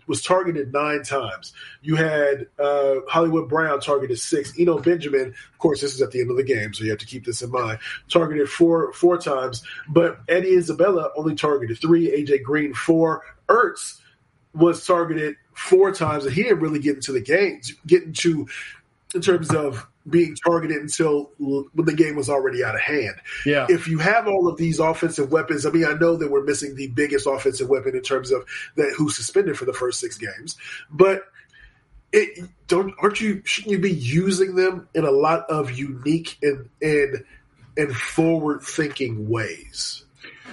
Was 0.06 0.22
targeted 0.22 0.72
nine 0.72 1.02
times. 1.02 1.52
You 1.82 1.96
had 1.96 2.46
uh, 2.58 2.96
Hollywood 3.08 3.48
Brown 3.48 3.80
targeted 3.80 4.18
six. 4.18 4.52
Eno 4.58 4.78
Benjamin, 4.78 5.28
of 5.28 5.58
course, 5.58 5.80
this 5.80 5.94
is 5.94 6.02
at 6.02 6.10
the 6.10 6.20
end 6.20 6.30
of 6.30 6.36
the 6.36 6.44
game, 6.44 6.72
so 6.72 6.84
you 6.84 6.90
have 6.90 7.00
to 7.00 7.06
keep 7.06 7.24
this 7.24 7.42
in 7.42 7.50
mind. 7.50 7.78
Targeted 8.08 8.48
four 8.48 8.92
four 8.92 9.18
times, 9.18 9.62
but 9.88 10.18
Andy 10.28 10.54
Isabella 10.54 11.10
only 11.16 11.34
targeted 11.34 11.78
three. 11.78 12.10
AJ 12.10 12.42
Green 12.42 12.74
four. 12.74 13.22
Ertz 13.48 14.00
was 14.54 14.86
targeted 14.86 15.36
four 15.52 15.92
times, 15.92 16.24
and 16.24 16.34
he 16.34 16.42
didn't 16.42 16.60
really 16.60 16.78
get 16.78 16.96
into 16.96 17.12
the 17.12 17.20
game, 17.20 17.60
get 17.86 18.02
into 18.02 18.46
in 19.14 19.20
terms 19.20 19.50
of 19.54 19.86
being 20.08 20.36
targeted 20.36 20.76
until 20.78 21.30
when 21.38 21.86
the 21.86 21.94
game 21.94 22.16
was 22.16 22.28
already 22.28 22.62
out 22.62 22.74
of 22.74 22.80
hand. 22.80 23.14
Yeah. 23.46 23.66
If 23.68 23.88
you 23.88 23.98
have 23.98 24.26
all 24.26 24.48
of 24.48 24.56
these 24.56 24.78
offensive 24.78 25.32
weapons, 25.32 25.64
I 25.64 25.70
mean, 25.70 25.84
I 25.84 25.94
know 25.94 26.16
that 26.16 26.30
we're 26.30 26.44
missing 26.44 26.76
the 26.76 26.88
biggest 26.88 27.26
offensive 27.26 27.68
weapon 27.68 27.96
in 27.96 28.02
terms 28.02 28.30
of 28.30 28.44
that 28.76 28.94
who's 28.96 29.16
suspended 29.16 29.56
for 29.56 29.64
the 29.64 29.72
first 29.72 30.00
six 30.00 30.18
games, 30.18 30.56
but 30.90 31.24
it 32.12 32.48
don't 32.68 32.94
aren't 33.00 33.20
you 33.20 33.42
shouldn't 33.44 33.72
you 33.72 33.78
be 33.78 33.92
using 33.92 34.54
them 34.54 34.88
in 34.94 35.04
a 35.04 35.10
lot 35.10 35.50
of 35.50 35.72
unique 35.72 36.38
and 36.42 36.68
and 36.80 37.24
and 37.76 37.96
forward 37.96 38.62
thinking 38.62 39.28
ways? 39.28 40.04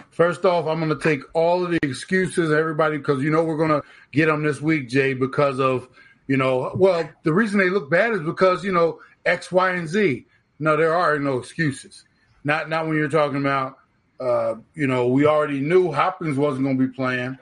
First 0.09 0.45
off, 0.45 0.67
I'm 0.67 0.79
going 0.79 0.89
to 0.89 1.01
take 1.01 1.21
all 1.33 1.63
of 1.63 1.71
the 1.71 1.79
excuses, 1.83 2.51
everybody, 2.51 2.97
because 2.97 3.23
you 3.23 3.31
know 3.31 3.43
we're 3.43 3.57
going 3.57 3.81
to 3.81 3.83
get 4.11 4.25
them 4.25 4.43
this 4.43 4.59
week, 4.59 4.89
Jay, 4.89 5.13
because 5.13 5.59
of, 5.59 5.87
you 6.31 6.37
know, 6.37 6.71
well, 6.75 7.09
the 7.23 7.33
reason 7.33 7.59
they 7.59 7.69
look 7.69 7.89
bad 7.89 8.13
is 8.13 8.21
because, 8.21 8.63
you 8.63 8.71
know, 8.71 9.01
X, 9.25 9.51
Y, 9.51 9.71
and 9.71 9.85
Z. 9.85 10.25
no, 10.59 10.77
there 10.77 10.93
are 10.93 11.19
no 11.19 11.39
excuses. 11.39 12.05
Not 12.45 12.69
not 12.69 12.87
when 12.87 12.95
you're 12.95 13.09
talking 13.09 13.41
about, 13.41 13.79
uh, 14.17 14.55
you 14.73 14.87
know, 14.87 15.07
we 15.07 15.25
already 15.25 15.59
knew 15.59 15.91
Hopkins 15.91 16.37
wasn't 16.37 16.63
going 16.63 16.77
to 16.79 16.87
be 16.87 16.93
playing, 16.93 17.37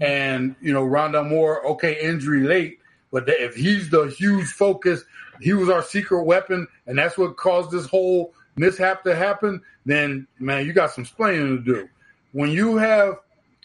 and 0.00 0.56
you 0.62 0.72
know, 0.72 0.84
Rondale 0.84 1.28
Moore, 1.28 1.66
okay, 1.72 2.00
injury 2.00 2.44
late, 2.44 2.78
but 3.12 3.24
if 3.28 3.56
he's 3.56 3.90
the 3.90 4.04
huge 4.04 4.46
focus, 4.46 5.04
he 5.42 5.52
was 5.52 5.68
our 5.68 5.82
secret 5.82 6.24
weapon, 6.24 6.66
and 6.86 6.96
that's 6.96 7.18
what 7.18 7.36
caused 7.36 7.72
this 7.72 7.84
whole 7.84 8.32
mishap 8.56 9.04
to 9.04 9.14
happen. 9.14 9.60
Then, 9.84 10.26
man, 10.38 10.64
you 10.64 10.72
got 10.72 10.92
some 10.92 11.04
explaining 11.04 11.58
to 11.58 11.62
do. 11.62 11.90
When 12.32 12.50
you 12.50 12.78
have, 12.78 13.16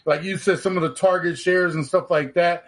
like 0.04 0.22
you 0.22 0.36
said, 0.36 0.58
some 0.58 0.76
of 0.76 0.82
the 0.82 0.94
target 0.94 1.38
shares 1.38 1.74
and 1.74 1.86
stuff 1.86 2.10
like 2.10 2.34
that, 2.34 2.66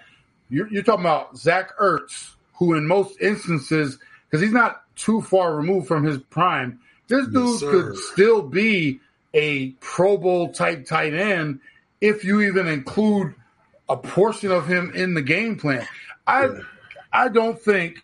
you're, 0.53 0.69
you're 0.69 0.83
talking 0.83 1.05
about 1.05 1.37
Zach 1.37 1.77
Ertz, 1.79 2.33
who 2.55 2.75
in 2.75 2.87
most 2.87 3.21
instances, 3.21 3.99
because 4.29 4.43
he's 4.43 4.53
not 4.53 4.83
too 4.97 5.23
far 5.23 5.57
removed 5.57 5.89
from 5.89 6.05
his 6.05 6.19
prime, 6.19 6.79
this 7.09 7.27
dude 7.29 7.61
yes, 7.61 7.61
could 7.61 7.97
still 7.97 8.43
be 8.43 9.01
a 9.35 9.71
Pro 9.81 10.19
Bowl 10.19 10.53
type 10.53 10.87
tight 10.87 11.15
end 11.15 11.61
if 12.01 12.25
you 12.25 12.43
even 12.43 12.69
include 12.69 13.35
a 13.89 13.97
portion 13.97 14.51
of 14.51 14.67
him 14.67 14.93
in 14.95 15.15
the 15.15 15.23
game 15.23 15.59
plan. 15.59 15.87
I 16.27 16.45
yeah. 16.47 16.61
I 17.13 17.29
don't 17.29 17.61
think 17.61 18.03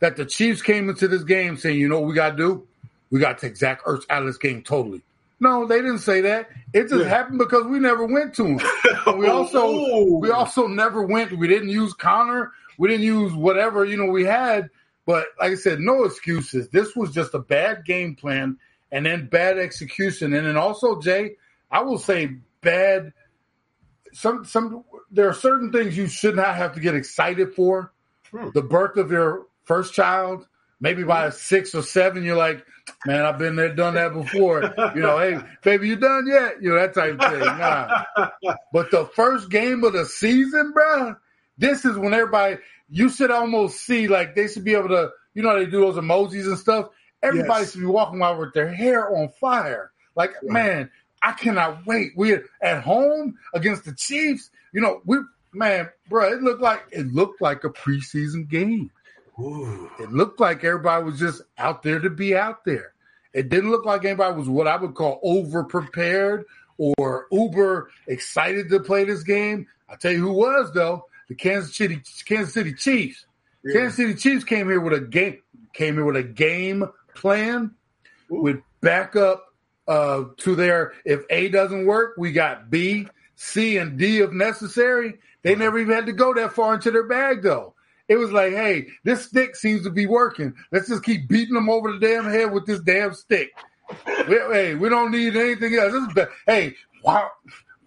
that 0.00 0.16
the 0.16 0.26
Chiefs 0.26 0.62
came 0.62 0.88
into 0.88 1.08
this 1.08 1.24
game 1.24 1.56
saying, 1.56 1.78
you 1.78 1.88
know 1.88 2.00
what 2.00 2.08
we 2.08 2.14
got 2.14 2.30
to 2.30 2.36
do? 2.36 2.66
We 3.10 3.20
got 3.20 3.38
to 3.38 3.48
take 3.48 3.56
Zach 3.56 3.82
Ertz 3.84 4.04
out 4.10 4.22
of 4.22 4.26
this 4.26 4.36
game 4.36 4.62
totally. 4.62 5.02
No, 5.40 5.66
they 5.66 5.78
didn't 5.78 6.00
say 6.00 6.20
that. 6.20 6.50
It 6.74 6.88
just 6.88 7.02
yeah. 7.02 7.08
happened 7.08 7.38
because 7.38 7.64
we 7.64 7.78
never 7.78 8.04
went 8.04 8.34
to 8.34 8.44
him. 8.44 8.60
we 9.18 9.26
also 9.26 10.04
we 10.04 10.30
also 10.30 10.66
never 10.66 11.02
went. 11.02 11.32
We 11.32 11.48
didn't 11.48 11.70
use 11.70 11.94
Conner. 11.94 12.52
We 12.78 12.88
didn't 12.88 13.06
use 13.06 13.32
whatever 13.32 13.84
you 13.84 13.96
know 13.96 14.06
we 14.06 14.24
had. 14.24 14.68
But 15.06 15.28
like 15.40 15.52
I 15.52 15.54
said, 15.54 15.80
no 15.80 16.04
excuses. 16.04 16.68
This 16.68 16.94
was 16.94 17.10
just 17.10 17.34
a 17.34 17.38
bad 17.38 17.84
game 17.84 18.14
plan 18.14 18.58
and 18.92 19.06
then 19.06 19.26
bad 19.26 19.58
execution. 19.58 20.34
And 20.34 20.46
then 20.46 20.56
also, 20.56 21.00
Jay, 21.00 21.36
I 21.70 21.82
will 21.82 21.98
say 21.98 22.36
bad. 22.60 23.12
Some 24.12 24.44
some 24.44 24.84
there 25.10 25.28
are 25.28 25.34
certain 25.34 25.72
things 25.72 25.96
you 25.96 26.06
should 26.06 26.36
not 26.36 26.56
have 26.56 26.74
to 26.74 26.80
get 26.80 26.94
excited 26.94 27.54
for. 27.54 27.92
Hmm. 28.30 28.50
The 28.52 28.62
birth 28.62 28.96
of 28.96 29.10
your 29.10 29.46
first 29.64 29.94
child, 29.94 30.46
maybe 30.80 31.02
by 31.04 31.30
six 31.30 31.74
or 31.74 31.82
seven, 31.82 32.24
you're 32.24 32.36
like, 32.36 32.64
man, 33.06 33.24
I've 33.24 33.38
been 33.38 33.56
there, 33.56 33.74
done 33.74 33.94
that 33.94 34.12
before. 34.12 34.62
you 34.94 35.02
know, 35.02 35.18
hey, 35.18 35.38
baby, 35.62 35.88
you 35.88 35.96
done 35.96 36.26
yet? 36.26 36.62
You 36.62 36.70
know, 36.70 36.76
that 36.76 36.94
type 36.94 37.20
of 37.20 37.32
thing. 37.32 37.40
Nah. 37.40 38.04
but 38.72 38.90
the 38.90 39.06
first 39.14 39.50
game 39.50 39.84
of 39.84 39.92
the 39.92 40.06
season, 40.06 40.72
bro, 40.72 41.16
this 41.58 41.84
is 41.84 41.96
when 41.96 42.14
everybody, 42.14 42.56
you 42.88 43.08
should 43.08 43.30
almost 43.30 43.80
see 43.84 44.08
like 44.08 44.34
they 44.34 44.48
should 44.48 44.64
be 44.64 44.74
able 44.74 44.88
to, 44.88 45.10
you 45.34 45.42
know, 45.42 45.56
they 45.58 45.66
do 45.66 45.80
those 45.80 45.96
emojis 45.96 46.46
and 46.46 46.58
stuff. 46.58 46.88
Everybody 47.22 47.62
yes. 47.62 47.72
should 47.72 47.80
be 47.80 47.86
walking 47.86 48.20
around 48.20 48.38
with 48.38 48.54
their 48.54 48.72
hair 48.72 49.14
on 49.14 49.28
fire. 49.40 49.92
Like, 50.16 50.32
yeah. 50.42 50.52
man, 50.52 50.90
I 51.22 51.32
cannot 51.32 51.86
wait. 51.86 52.12
We're 52.16 52.46
at 52.62 52.82
home 52.82 53.38
against 53.52 53.84
the 53.84 53.94
Chiefs. 53.94 54.50
You 54.72 54.80
know, 54.80 55.02
we 55.04 55.18
man, 55.52 55.90
bro, 56.08 56.32
it 56.32 56.42
looked 56.42 56.62
like 56.62 56.82
it 56.90 57.12
looked 57.12 57.40
like 57.40 57.64
a 57.64 57.70
preseason 57.70 58.48
game. 58.48 58.90
Ooh. 59.40 59.90
It 59.98 60.12
looked 60.12 60.40
like 60.40 60.64
everybody 60.64 61.04
was 61.04 61.18
just 61.18 61.42
out 61.58 61.82
there 61.82 61.98
to 61.98 62.10
be 62.10 62.36
out 62.36 62.64
there. 62.64 62.92
It 63.32 63.48
didn't 63.48 63.70
look 63.70 63.84
like 63.84 64.04
anybody 64.04 64.36
was 64.36 64.48
what 64.48 64.66
I 64.66 64.76
would 64.76 64.94
call 64.94 65.20
over 65.22 65.64
prepared 65.64 66.44
or 66.78 67.26
uber 67.30 67.90
excited 68.06 68.68
to 68.70 68.80
play 68.80 69.04
this 69.04 69.22
game. 69.22 69.66
I 69.88 69.96
tell 69.96 70.12
you 70.12 70.20
who 70.20 70.32
was 70.32 70.72
though, 70.72 71.06
the 71.28 71.34
Kansas 71.34 71.76
City 71.76 72.02
Kansas 72.24 72.54
City 72.54 72.74
Chiefs. 72.74 73.26
Yeah. 73.64 73.74
Kansas 73.74 73.96
City 73.96 74.14
Chiefs 74.14 74.44
came 74.44 74.68
here 74.68 74.80
with 74.80 74.94
a 74.94 75.00
game 75.00 75.38
came 75.72 75.94
here 75.94 76.04
with 76.04 76.16
a 76.16 76.22
game 76.22 76.84
plan 77.14 77.74
Ooh. 78.32 78.42
with 78.42 78.62
backup 78.80 79.46
uh, 79.86 80.24
to 80.38 80.54
their 80.56 80.92
if 81.04 81.22
A 81.30 81.48
doesn't 81.48 81.86
work, 81.86 82.14
we 82.16 82.32
got 82.32 82.70
B, 82.70 83.08
C, 83.36 83.76
and 83.76 83.98
D 83.98 84.20
if 84.20 84.32
necessary. 84.32 85.18
They 85.42 85.54
never 85.54 85.78
even 85.78 85.94
had 85.94 86.06
to 86.06 86.12
go 86.12 86.34
that 86.34 86.52
far 86.52 86.74
into 86.74 86.90
their 86.90 87.06
bag 87.06 87.42
though. 87.42 87.74
It 88.10 88.16
was 88.16 88.32
like, 88.32 88.52
hey, 88.52 88.88
this 89.04 89.24
stick 89.24 89.54
seems 89.54 89.84
to 89.84 89.90
be 89.90 90.08
working. 90.08 90.52
Let's 90.72 90.88
just 90.88 91.04
keep 91.04 91.28
beating 91.28 91.54
them 91.54 91.70
over 91.70 91.92
the 91.92 92.00
damn 92.00 92.24
head 92.24 92.52
with 92.52 92.66
this 92.66 92.80
damn 92.80 93.14
stick. 93.14 93.52
We, 94.28 94.34
hey, 94.34 94.74
we 94.74 94.88
don't 94.88 95.12
need 95.12 95.36
anything 95.36 95.76
else. 95.76 95.92
This 95.92 96.24
is. 96.24 96.32
Hey, 96.44 96.74
wow. 97.04 97.30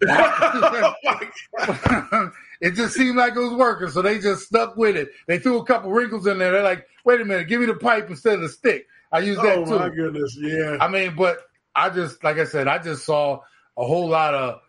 it 2.60 2.70
just 2.72 2.94
seemed 2.94 3.16
like 3.16 3.36
it 3.36 3.38
was 3.38 3.52
working, 3.52 3.90
so 3.90 4.00
they 4.00 4.18
just 4.18 4.46
stuck 4.46 4.78
with 4.78 4.96
it. 4.96 5.10
They 5.26 5.38
threw 5.38 5.58
a 5.58 5.64
couple 5.64 5.92
wrinkles 5.92 6.26
in 6.26 6.38
there. 6.38 6.52
They're 6.52 6.62
like, 6.62 6.86
"Wait 7.04 7.20
a 7.20 7.24
minute, 7.24 7.46
give 7.48 7.60
me 7.60 7.66
the 7.66 7.74
pipe 7.74 8.08
instead 8.08 8.34
of 8.34 8.40
the 8.40 8.48
stick." 8.48 8.86
I 9.12 9.18
use 9.20 9.36
that 9.36 9.58
oh, 9.58 9.64
too. 9.66 9.74
Oh 9.74 9.78
my 9.78 9.90
goodness, 9.90 10.36
yeah. 10.40 10.78
I 10.80 10.88
mean, 10.88 11.14
but 11.16 11.38
I 11.76 11.90
just, 11.90 12.24
like 12.24 12.38
I 12.38 12.44
said, 12.44 12.66
I 12.66 12.78
just 12.78 13.04
saw 13.04 13.40
a 13.76 13.86
whole 13.86 14.08
lot 14.08 14.34
of, 14.34 14.60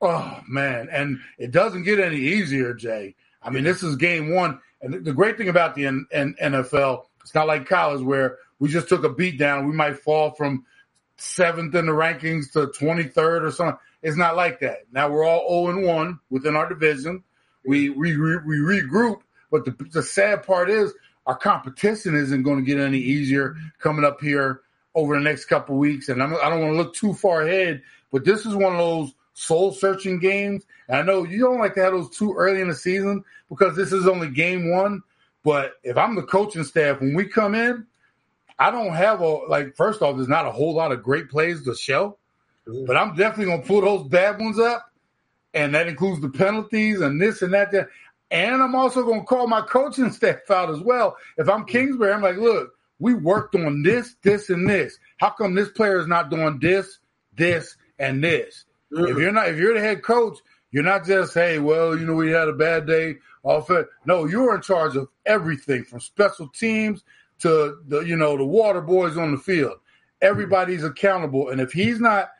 oh 0.00 0.40
man, 0.48 0.88
and 0.90 1.18
it 1.36 1.50
doesn't 1.50 1.82
get 1.82 1.98
any 1.98 2.18
easier, 2.18 2.74
Jay. 2.74 3.16
I 3.42 3.50
mean, 3.50 3.64
this 3.64 3.82
is 3.82 3.96
game 3.96 4.34
one, 4.34 4.60
and 4.80 5.04
the 5.04 5.12
great 5.12 5.36
thing 5.36 5.48
about 5.48 5.74
the 5.74 5.86
N- 5.86 6.06
N- 6.12 6.36
NFL, 6.40 7.04
it's 7.22 7.34
not 7.34 7.46
like 7.46 7.68
college 7.68 8.02
where 8.02 8.38
we 8.58 8.68
just 8.68 8.88
took 8.88 9.04
a 9.04 9.08
beat 9.08 9.38
down. 9.38 9.66
We 9.66 9.72
might 9.72 9.98
fall 9.98 10.32
from 10.32 10.64
seventh 11.16 11.74
in 11.74 11.86
the 11.86 11.92
rankings 11.92 12.52
to 12.52 12.68
23rd 12.68 13.42
or 13.42 13.50
something. 13.50 13.78
It's 14.02 14.16
not 14.16 14.36
like 14.36 14.60
that. 14.60 14.84
Now 14.92 15.10
we're 15.10 15.24
all 15.24 15.66
0 15.66 15.76
and 15.76 15.86
1 15.86 16.20
within 16.30 16.56
our 16.56 16.68
division. 16.68 17.24
We, 17.66 17.90
we, 17.90 18.16
we, 18.16 18.58
regroup, 18.58 19.20
but 19.50 19.64
the, 19.64 19.72
the 19.92 20.02
sad 20.02 20.44
part 20.44 20.70
is 20.70 20.94
our 21.26 21.36
competition 21.36 22.14
isn't 22.14 22.42
going 22.42 22.58
to 22.58 22.64
get 22.64 22.78
any 22.78 22.98
easier 22.98 23.56
coming 23.78 24.04
up 24.04 24.20
here 24.20 24.62
over 24.94 25.14
the 25.14 25.20
next 25.20 25.46
couple 25.46 25.76
weeks. 25.76 26.08
And 26.08 26.22
I'm, 26.22 26.34
I 26.34 26.44
do 26.44 26.50
not 26.50 26.60
want 26.60 26.72
to 26.72 26.78
look 26.78 26.94
too 26.94 27.12
far 27.12 27.42
ahead, 27.42 27.82
but 28.10 28.24
this 28.24 28.46
is 28.46 28.54
one 28.54 28.72
of 28.72 28.78
those 28.78 29.12
soul 29.38 29.70
searching 29.72 30.18
games. 30.18 30.64
And 30.88 30.98
I 30.98 31.02
know 31.02 31.24
you 31.24 31.38
don't 31.40 31.60
like 31.60 31.74
to 31.74 31.82
have 31.82 31.92
those 31.92 32.10
too 32.10 32.34
early 32.34 32.60
in 32.60 32.68
the 32.68 32.74
season 32.74 33.24
because 33.48 33.76
this 33.76 33.92
is 33.92 34.08
only 34.08 34.28
game 34.28 34.70
one. 34.70 35.02
But 35.44 35.74
if 35.84 35.96
I'm 35.96 36.16
the 36.16 36.22
coaching 36.22 36.64
staff, 36.64 37.00
when 37.00 37.14
we 37.14 37.24
come 37.24 37.54
in, 37.54 37.86
I 38.58 38.72
don't 38.72 38.92
have 38.92 39.20
a 39.20 39.26
like. 39.26 39.76
First 39.76 40.02
off, 40.02 40.16
there's 40.16 40.28
not 40.28 40.46
a 40.46 40.50
whole 40.50 40.74
lot 40.74 40.90
of 40.90 41.04
great 41.04 41.30
plays 41.30 41.62
to 41.64 41.76
show, 41.76 42.18
mm-hmm. 42.66 42.86
but 42.86 42.96
I'm 42.96 43.14
definitely 43.14 43.52
gonna 43.52 43.62
pull 43.62 43.82
those 43.82 44.08
bad 44.08 44.40
ones 44.40 44.58
up, 44.58 44.90
and 45.54 45.72
that 45.76 45.86
includes 45.86 46.20
the 46.20 46.28
penalties 46.28 47.00
and 47.00 47.22
this 47.22 47.40
and 47.40 47.54
that. 47.54 47.70
that. 47.70 47.88
And 48.32 48.60
I'm 48.60 48.74
also 48.74 49.04
gonna 49.04 49.22
call 49.22 49.46
my 49.46 49.60
coaching 49.60 50.10
staff 50.10 50.50
out 50.50 50.70
as 50.70 50.80
well. 50.80 51.16
If 51.36 51.48
I'm 51.48 51.60
mm-hmm. 51.60 51.68
Kingsbury, 51.68 52.12
I'm 52.12 52.22
like, 52.22 52.36
look, 52.36 52.72
we 52.98 53.14
worked 53.14 53.54
on 53.54 53.84
this, 53.84 54.16
this, 54.22 54.50
and 54.50 54.68
this. 54.68 54.98
How 55.18 55.30
come 55.30 55.54
this 55.54 55.70
player 55.70 56.00
is 56.00 56.08
not 56.08 56.28
doing 56.28 56.58
this, 56.60 56.98
this, 57.36 57.76
and 58.00 58.22
this? 58.22 58.64
Mm-hmm. 58.92 59.12
If 59.12 59.18
you're 59.18 59.32
not, 59.32 59.48
if 59.48 59.58
you're 59.58 59.74
the 59.74 59.80
head 59.80 60.02
coach, 60.02 60.38
you're 60.70 60.82
not 60.82 61.06
just, 61.06 61.34
hey, 61.34 61.58
well, 61.58 61.98
you 61.98 62.06
know, 62.06 62.14
we 62.14 62.30
had 62.30 62.48
a 62.48 62.52
bad 62.52 62.86
day 62.86 63.16
off. 63.42 63.70
No, 64.04 64.26
you're 64.26 64.54
in 64.54 64.62
charge 64.62 64.96
of 64.96 65.08
everything 65.24 65.84
from 65.84 66.00
special 66.00 66.48
teams 66.48 67.04
to 67.40 67.78
the, 67.86 68.00
you 68.00 68.16
know, 68.16 68.36
the 68.36 68.44
water 68.44 68.80
boys 68.80 69.16
on 69.16 69.32
the 69.32 69.38
field. 69.38 69.78
Everybody's 70.20 70.84
accountable. 70.84 71.50
And 71.50 71.60
if 71.60 71.72
he's 71.72 72.00
not 72.00 72.30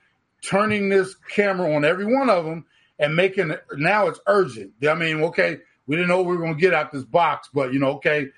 turning 0.43 0.89
this 0.89 1.15
camera 1.15 1.75
on 1.75 1.85
every 1.85 2.05
one 2.05 2.29
of 2.29 2.45
them 2.45 2.67
and 2.99 3.15
making 3.17 3.51
it, 3.51 3.63
now 3.77 4.09
it's 4.09 4.21
urgent. 4.27 4.73
I 4.89 4.95
mean, 4.95 5.23
okay, 5.23 5.59
we 5.87 5.97
didn't 5.97 6.09
know 6.09 6.23
we 6.23 6.37
were 6.37 6.43
going 6.43 6.55
to 6.55 6.61
get 6.61 6.75
out 6.75 6.93
this 6.93 7.05
box, 7.05 7.49
but 7.53 7.73
you 7.73 7.79
know, 7.79 7.93
okay, 7.93 8.29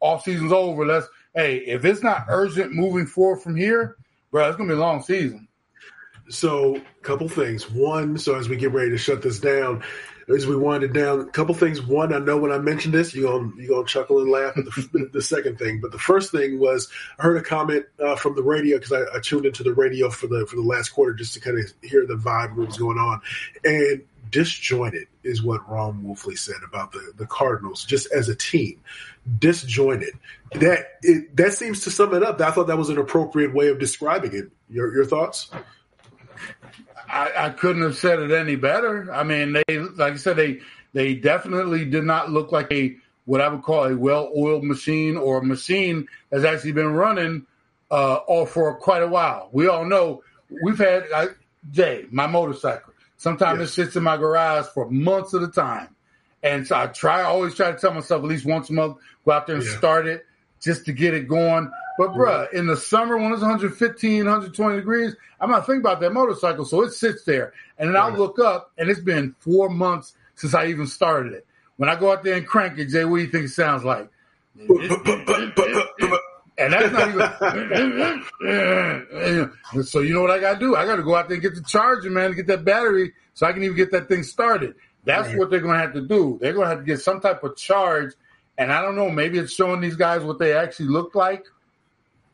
off 0.00 0.24
season's 0.24 0.52
over. 0.52 0.84
Let's 0.84 1.06
hey, 1.34 1.58
if 1.58 1.84
it's 1.84 2.02
not 2.02 2.26
urgent 2.28 2.72
moving 2.72 3.06
forward 3.06 3.42
from 3.42 3.56
here, 3.56 3.96
bro, 4.30 4.48
it's 4.48 4.56
gonna 4.56 4.68
be 4.68 4.74
a 4.74 4.78
long 4.78 5.02
season. 5.02 5.48
So, 6.28 6.76
a 6.76 7.02
couple 7.02 7.28
things. 7.28 7.70
One, 7.70 8.18
so 8.18 8.34
as 8.36 8.48
we 8.48 8.56
get 8.56 8.72
ready 8.72 8.90
to 8.90 8.98
shut 8.98 9.22
this 9.22 9.38
down, 9.38 9.82
as 10.28 10.46
we 10.46 10.56
wind 10.56 10.82
it 10.82 10.92
down, 10.92 11.20
a 11.20 11.26
couple 11.26 11.54
things. 11.54 11.80
One, 11.80 12.12
I 12.12 12.18
know 12.18 12.36
when 12.36 12.50
I 12.50 12.58
mentioned 12.58 12.94
this, 12.94 13.14
you're 13.14 13.30
gonna 13.30 13.52
you 13.56 13.68
gonna 13.68 13.86
chuckle 13.86 14.20
and 14.20 14.30
laugh 14.30 14.56
at 14.56 14.64
the, 14.64 15.08
the 15.12 15.22
second 15.22 15.58
thing. 15.58 15.80
But 15.80 15.92
the 15.92 15.98
first 15.98 16.32
thing 16.32 16.58
was 16.58 16.88
I 17.18 17.22
heard 17.22 17.36
a 17.36 17.42
comment 17.42 17.86
uh, 18.04 18.16
from 18.16 18.34
the 18.34 18.42
radio 18.42 18.78
because 18.78 18.92
I, 18.92 19.02
I, 19.16 19.20
tuned 19.20 19.46
into 19.46 19.62
the 19.62 19.72
radio 19.72 20.10
for 20.10 20.26
the 20.26 20.46
for 20.46 20.56
the 20.56 20.62
last 20.62 20.90
quarter 20.90 21.12
just 21.12 21.34
to 21.34 21.40
kind 21.40 21.58
of 21.58 21.72
hear 21.82 22.06
the 22.06 22.16
vibe 22.16 22.56
what 22.56 22.66
was 22.66 22.76
going 22.76 22.98
on, 22.98 23.20
and 23.64 24.02
disjointed 24.30 25.06
is 25.22 25.42
what 25.42 25.68
Ron 25.70 26.02
Wolfley 26.02 26.36
said 26.36 26.56
about 26.66 26.90
the, 26.92 27.12
the 27.16 27.26
Cardinals, 27.26 27.84
just 27.84 28.10
as 28.12 28.28
a 28.28 28.34
team. 28.34 28.80
Disjointed. 29.38 30.18
That 30.54 30.98
it, 31.02 31.36
that 31.36 31.52
seems 31.52 31.82
to 31.84 31.90
sum 31.90 32.14
it 32.14 32.24
up. 32.24 32.40
I 32.40 32.50
thought 32.50 32.66
that 32.66 32.78
was 32.78 32.90
an 32.90 32.98
appropriate 32.98 33.54
way 33.54 33.68
of 33.68 33.78
describing 33.78 34.34
it. 34.34 34.50
Your 34.68 34.92
your 34.92 35.04
thoughts? 35.04 35.50
I, 37.08 37.32
I 37.36 37.50
couldn't 37.50 37.82
have 37.82 37.96
said 37.96 38.18
it 38.18 38.30
any 38.30 38.56
better. 38.56 39.12
I 39.12 39.24
mean, 39.24 39.52
they 39.52 39.78
like 39.78 40.14
I 40.14 40.16
said, 40.16 40.36
they 40.36 40.60
they 40.92 41.14
definitely 41.14 41.84
did 41.84 42.04
not 42.04 42.30
look 42.30 42.52
like 42.52 42.70
a 42.72 42.96
what 43.24 43.40
I 43.40 43.48
would 43.48 43.62
call 43.62 43.84
a 43.84 43.96
well-oiled 43.96 44.64
machine 44.64 45.16
or 45.16 45.38
a 45.38 45.44
machine 45.44 46.08
that's 46.30 46.44
actually 46.44 46.72
been 46.72 46.92
running 46.92 47.46
uh, 47.90 48.14
all 48.14 48.46
for 48.46 48.74
quite 48.76 49.02
a 49.02 49.08
while. 49.08 49.48
We 49.52 49.66
all 49.66 49.84
know 49.84 50.22
we've 50.62 50.78
had 50.78 51.06
uh, 51.12 51.26
Jay, 51.70 52.06
my 52.10 52.26
motorcycle. 52.26 52.92
Sometimes 53.16 53.60
yes. 53.60 53.70
it 53.70 53.72
sits 53.72 53.96
in 53.96 54.02
my 54.02 54.16
garage 54.16 54.66
for 54.66 54.88
months 54.90 55.34
at 55.34 55.42
a 55.42 55.48
time. 55.48 55.88
And 56.42 56.66
so 56.66 56.76
I 56.76 56.86
try, 56.86 57.20
I 57.20 57.24
always 57.24 57.54
try 57.54 57.72
to 57.72 57.78
tell 57.78 57.92
myself 57.92 58.22
at 58.22 58.28
least 58.28 58.44
once 58.44 58.70
a 58.70 58.72
month, 58.72 58.98
go 59.24 59.32
out 59.32 59.46
there 59.46 59.56
and 59.56 59.64
yeah. 59.64 59.76
start 59.76 60.06
it 60.06 60.24
just 60.60 60.84
to 60.86 60.92
get 60.92 61.14
it 61.14 61.26
going. 61.26 61.70
But 61.98 62.12
bruh, 62.12 62.52
in 62.52 62.66
the 62.66 62.76
summer 62.76 63.16
when 63.16 63.32
it's 63.32 63.40
115, 63.40 64.24
120 64.24 64.76
degrees, 64.76 65.16
I'm 65.40 65.50
not 65.50 65.66
thinking 65.66 65.80
about 65.80 66.00
that 66.00 66.12
motorcycle. 66.12 66.64
So 66.64 66.82
it 66.82 66.92
sits 66.92 67.24
there. 67.24 67.52
And 67.78 67.88
then 67.88 67.96
I'll 67.96 68.12
look 68.12 68.38
up 68.38 68.72
and 68.78 68.90
it's 68.90 69.00
been 69.00 69.34
four 69.38 69.68
months 69.68 70.14
since 70.34 70.54
I 70.54 70.66
even 70.66 70.86
started 70.86 71.32
it. 71.32 71.46
When 71.76 71.88
I 71.88 71.96
go 71.96 72.12
out 72.12 72.24
there 72.24 72.36
and 72.36 72.46
crank 72.46 72.78
it, 72.78 72.88
Jay, 72.88 73.04
what 73.04 73.18
do 73.18 73.22
you 73.22 73.30
think 73.30 73.46
it 73.46 73.50
sounds 73.50 73.84
like? 73.84 74.08
and 76.58 76.72
that's 76.72 76.90
not 76.92 77.10
even. 77.10 77.22
so 79.84 80.00
you 80.00 80.14
know 80.14 80.22
what 80.22 80.30
I 80.30 80.38
got 80.38 80.54
to 80.54 80.58
do? 80.58 80.74
I 80.74 80.86
got 80.86 80.96
to 80.96 81.02
go 81.02 81.14
out 81.14 81.28
there 81.28 81.34
and 81.34 81.42
get 81.42 81.54
the 81.54 81.62
charger, 81.62 82.08
man, 82.10 82.30
to 82.30 82.36
get 82.36 82.46
that 82.46 82.64
battery, 82.64 83.12
so 83.34 83.46
I 83.46 83.52
can 83.52 83.62
even 83.62 83.76
get 83.76 83.92
that 83.92 84.08
thing 84.08 84.22
started. 84.22 84.74
That's 85.04 85.34
what 85.36 85.50
they're 85.50 85.60
going 85.60 85.74
to 85.74 85.80
have 85.80 85.92
to 85.94 86.00
do. 86.00 86.38
They're 86.40 86.52
going 86.52 86.64
to 86.64 86.70
have 86.70 86.80
to 86.80 86.84
get 86.84 87.00
some 87.00 87.20
type 87.20 87.44
of 87.44 87.56
charge, 87.56 88.14
and 88.58 88.72
I 88.72 88.82
don't 88.82 88.96
know. 88.96 89.10
Maybe 89.10 89.38
it's 89.38 89.52
showing 89.52 89.80
these 89.80 89.96
guys 89.96 90.22
what 90.22 90.38
they 90.38 90.54
actually 90.54 90.88
look 90.88 91.14
like, 91.14 91.44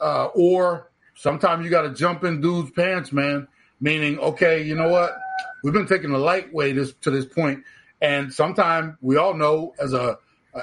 uh, 0.02 0.26
or 0.34 0.90
sometimes 1.14 1.64
you 1.64 1.70
got 1.70 1.82
to 1.82 1.94
jump 1.94 2.24
in 2.24 2.40
dudes' 2.40 2.70
pants, 2.72 3.12
man. 3.12 3.48
Meaning, 3.80 4.18
okay, 4.18 4.62
you 4.62 4.74
know 4.74 4.88
what? 4.88 5.16
We've 5.64 5.72
been 5.72 5.86
taking 5.86 6.12
the 6.12 6.18
lightweight 6.18 6.76
this, 6.76 6.92
to 7.02 7.10
this 7.10 7.24
point, 7.24 7.64
and 8.00 8.32
sometimes 8.32 8.96
we 9.00 9.16
all 9.16 9.34
know 9.34 9.74
as 9.78 9.92
a 9.92 10.18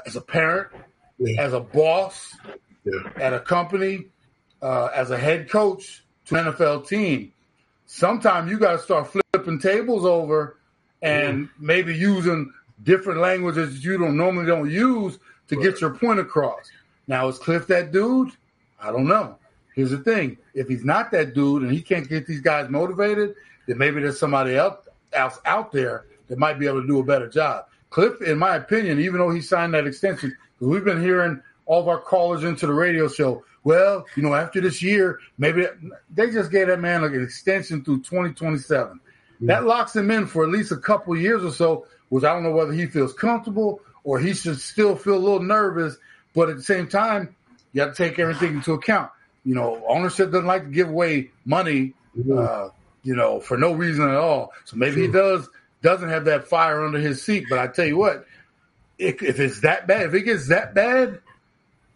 as 0.06 0.16
a 0.16 0.22
parent, 0.22 0.70
yeah. 1.18 1.42
as 1.42 1.54
a 1.54 1.60
boss, 1.60 2.36
yeah. 2.84 2.94
at 3.16 3.34
a 3.34 3.40
company, 3.40 4.08
uh, 4.62 4.86
as 4.94 5.12
a 5.12 5.18
head 5.18 5.50
coach 5.50 6.04
to 6.26 6.36
an 6.36 6.54
NFL 6.54 6.88
team. 6.88 7.34
Sometimes 7.86 8.52
you 8.52 8.60
got 8.60 8.74
to 8.74 8.80
start 8.80 9.12
flipping 9.34 9.60
tables 9.60 10.06
over 10.06 10.58
and 11.02 11.46
mm. 11.46 11.50
maybe 11.60 11.96
using 11.96 12.54
different 12.84 13.20
languages 13.20 13.84
you 13.84 13.98
don't 13.98 14.16
normally 14.16 14.46
don't 14.46 14.70
use 14.70 15.18
to 15.48 15.56
right. 15.56 15.64
get 15.64 15.82
your 15.82 15.96
point 15.96 16.20
across. 16.20 16.70
Now, 17.08 17.28
is 17.28 17.40
Cliff 17.40 17.68
that 17.68 17.92
dude? 17.92 18.32
I 18.82 18.92
don't 18.92 19.08
know. 19.08 19.38
Here's 19.76 19.92
the 19.92 19.98
thing: 19.98 20.38
if 20.54 20.68
he's 20.68 20.84
not 20.84 21.12
that 21.12 21.34
dude 21.34 21.64
and 21.64 21.72
he 21.72 21.82
can't 21.82 22.08
get 22.08 22.28
these 22.28 22.42
guys 22.42 22.70
motivated, 22.70 23.36
then 23.68 23.78
maybe 23.78 24.02
there's 24.02 24.20
somebody 24.20 24.56
else 24.56 24.88
out 25.14 25.72
there 25.72 26.06
that 26.28 26.38
might 26.38 26.60
be 26.60 26.68
able 26.68 26.82
to 26.82 26.88
do 26.88 27.00
a 27.00 27.04
better 27.04 27.30
job. 27.30 27.66
Cliff, 27.90 28.22
in 28.22 28.38
my 28.38 28.56
opinion, 28.56 29.00
even 29.00 29.20
though 29.20 29.32
he 29.32 29.42
signed 29.42 29.74
that 29.74 29.88
extension, 29.88 30.36
we've 30.60 30.84
been 30.84 31.02
hearing 31.02 31.42
all 31.66 31.82
of 31.82 31.88
our 31.88 32.00
callers 32.00 32.44
into 32.44 32.68
the 32.68 32.74
radio 32.74 33.08
show. 33.08 33.44
Well, 33.64 34.06
you 34.16 34.24
know, 34.24 34.34
after 34.34 34.62
this 34.62 34.82
year, 34.82 35.20
maybe 35.38 35.66
they 36.14 36.30
just 36.30 36.52
gave 36.52 36.68
that 36.68 36.80
man 36.80 37.02
like 37.02 37.12
an 37.12 37.24
extension 37.24 37.84
through 37.84 38.04
2027. 38.04 39.00
That 39.42 39.66
locks 39.66 39.96
him 39.96 40.12
in 40.12 40.28
for 40.28 40.44
at 40.44 40.50
least 40.50 40.72
a 40.72 40.78
couple 40.78 41.16
years 41.16 41.44
or 41.44 41.52
so, 41.52 41.86
which 42.10 42.24
I 42.24 42.34
don't 42.34 42.44
know 42.44 42.52
whether 42.52 42.74
he 42.74 42.86
feels 42.86 43.14
comfortable 43.14 43.82
or 44.04 44.20
he 44.20 44.34
should 44.34 44.60
still 44.60 44.96
feel 44.96 45.16
a 45.16 45.20
little 45.20 45.42
nervous. 45.42 45.98
But 46.34 46.50
at 46.50 46.58
the 46.58 46.64
same 46.64 46.88
time, 46.88 47.36
you 47.74 47.82
have 47.82 47.96
to 47.96 48.04
take 48.04 48.20
everything 48.20 48.56
into 48.56 48.74
account. 48.74 49.12
You 49.46 49.56
know, 49.56 49.84
ownership 49.88 50.32
doesn't 50.32 50.48
like 50.48 50.64
to 50.64 50.70
give 50.70 50.90
away 50.90 51.32
money, 51.46 51.94
uh, 52.32 52.70
you 53.04 53.16
know, 53.16 53.40
for 53.40 53.58
no 53.58 53.74
reason 53.74 54.08
at 54.08 54.16
all. 54.16 54.52
So 54.66 54.76
maybe 54.76 55.02
he 55.02 55.08
does 55.08 55.50
doesn't 55.82 56.10
have 56.10 56.26
that 56.26 56.48
fire 56.48 56.86
under 56.86 57.00
his 57.00 57.24
seat. 57.24 57.46
But 57.50 57.60
I 57.60 57.68
tell 57.68 57.86
you 57.86 57.98
what, 57.98 58.26
if, 58.98 59.24
if 59.24 59.40
it's 59.40 59.62
that 59.62 59.88
bad, 59.88 60.08
if 60.08 60.14
it 60.14 60.24
gets 60.24 60.50
that 60.50 60.74
bad, 60.74 61.20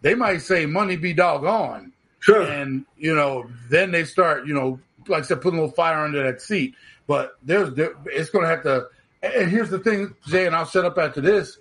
they 0.01 0.15
might 0.15 0.37
say 0.37 0.65
money 0.65 0.95
be 0.95 1.13
doggone. 1.13 1.91
Sure. 2.19 2.41
And, 2.41 2.85
you 2.97 3.13
know, 3.13 3.49
then 3.69 3.91
they 3.91 4.05
start, 4.05 4.47
you 4.47 4.53
know, 4.53 4.79
like 5.07 5.23
I 5.23 5.25
said, 5.25 5.41
putting 5.41 5.59
a 5.59 5.63
little 5.63 5.75
fire 5.75 6.05
under 6.05 6.23
that 6.23 6.41
seat. 6.41 6.75
But 7.05 7.37
there's, 7.43 7.73
there, 7.73 7.93
it's 8.05 8.29
going 8.29 8.43
to 8.43 8.49
have 8.49 8.63
to. 8.63 8.87
And 9.21 9.51
here's 9.51 9.69
the 9.69 9.79
thing, 9.79 10.15
Jay, 10.27 10.45
and 10.45 10.55
I'll 10.55 10.65
shut 10.65 10.85
up 10.85 10.97
after 10.97 11.19
this. 11.19 11.57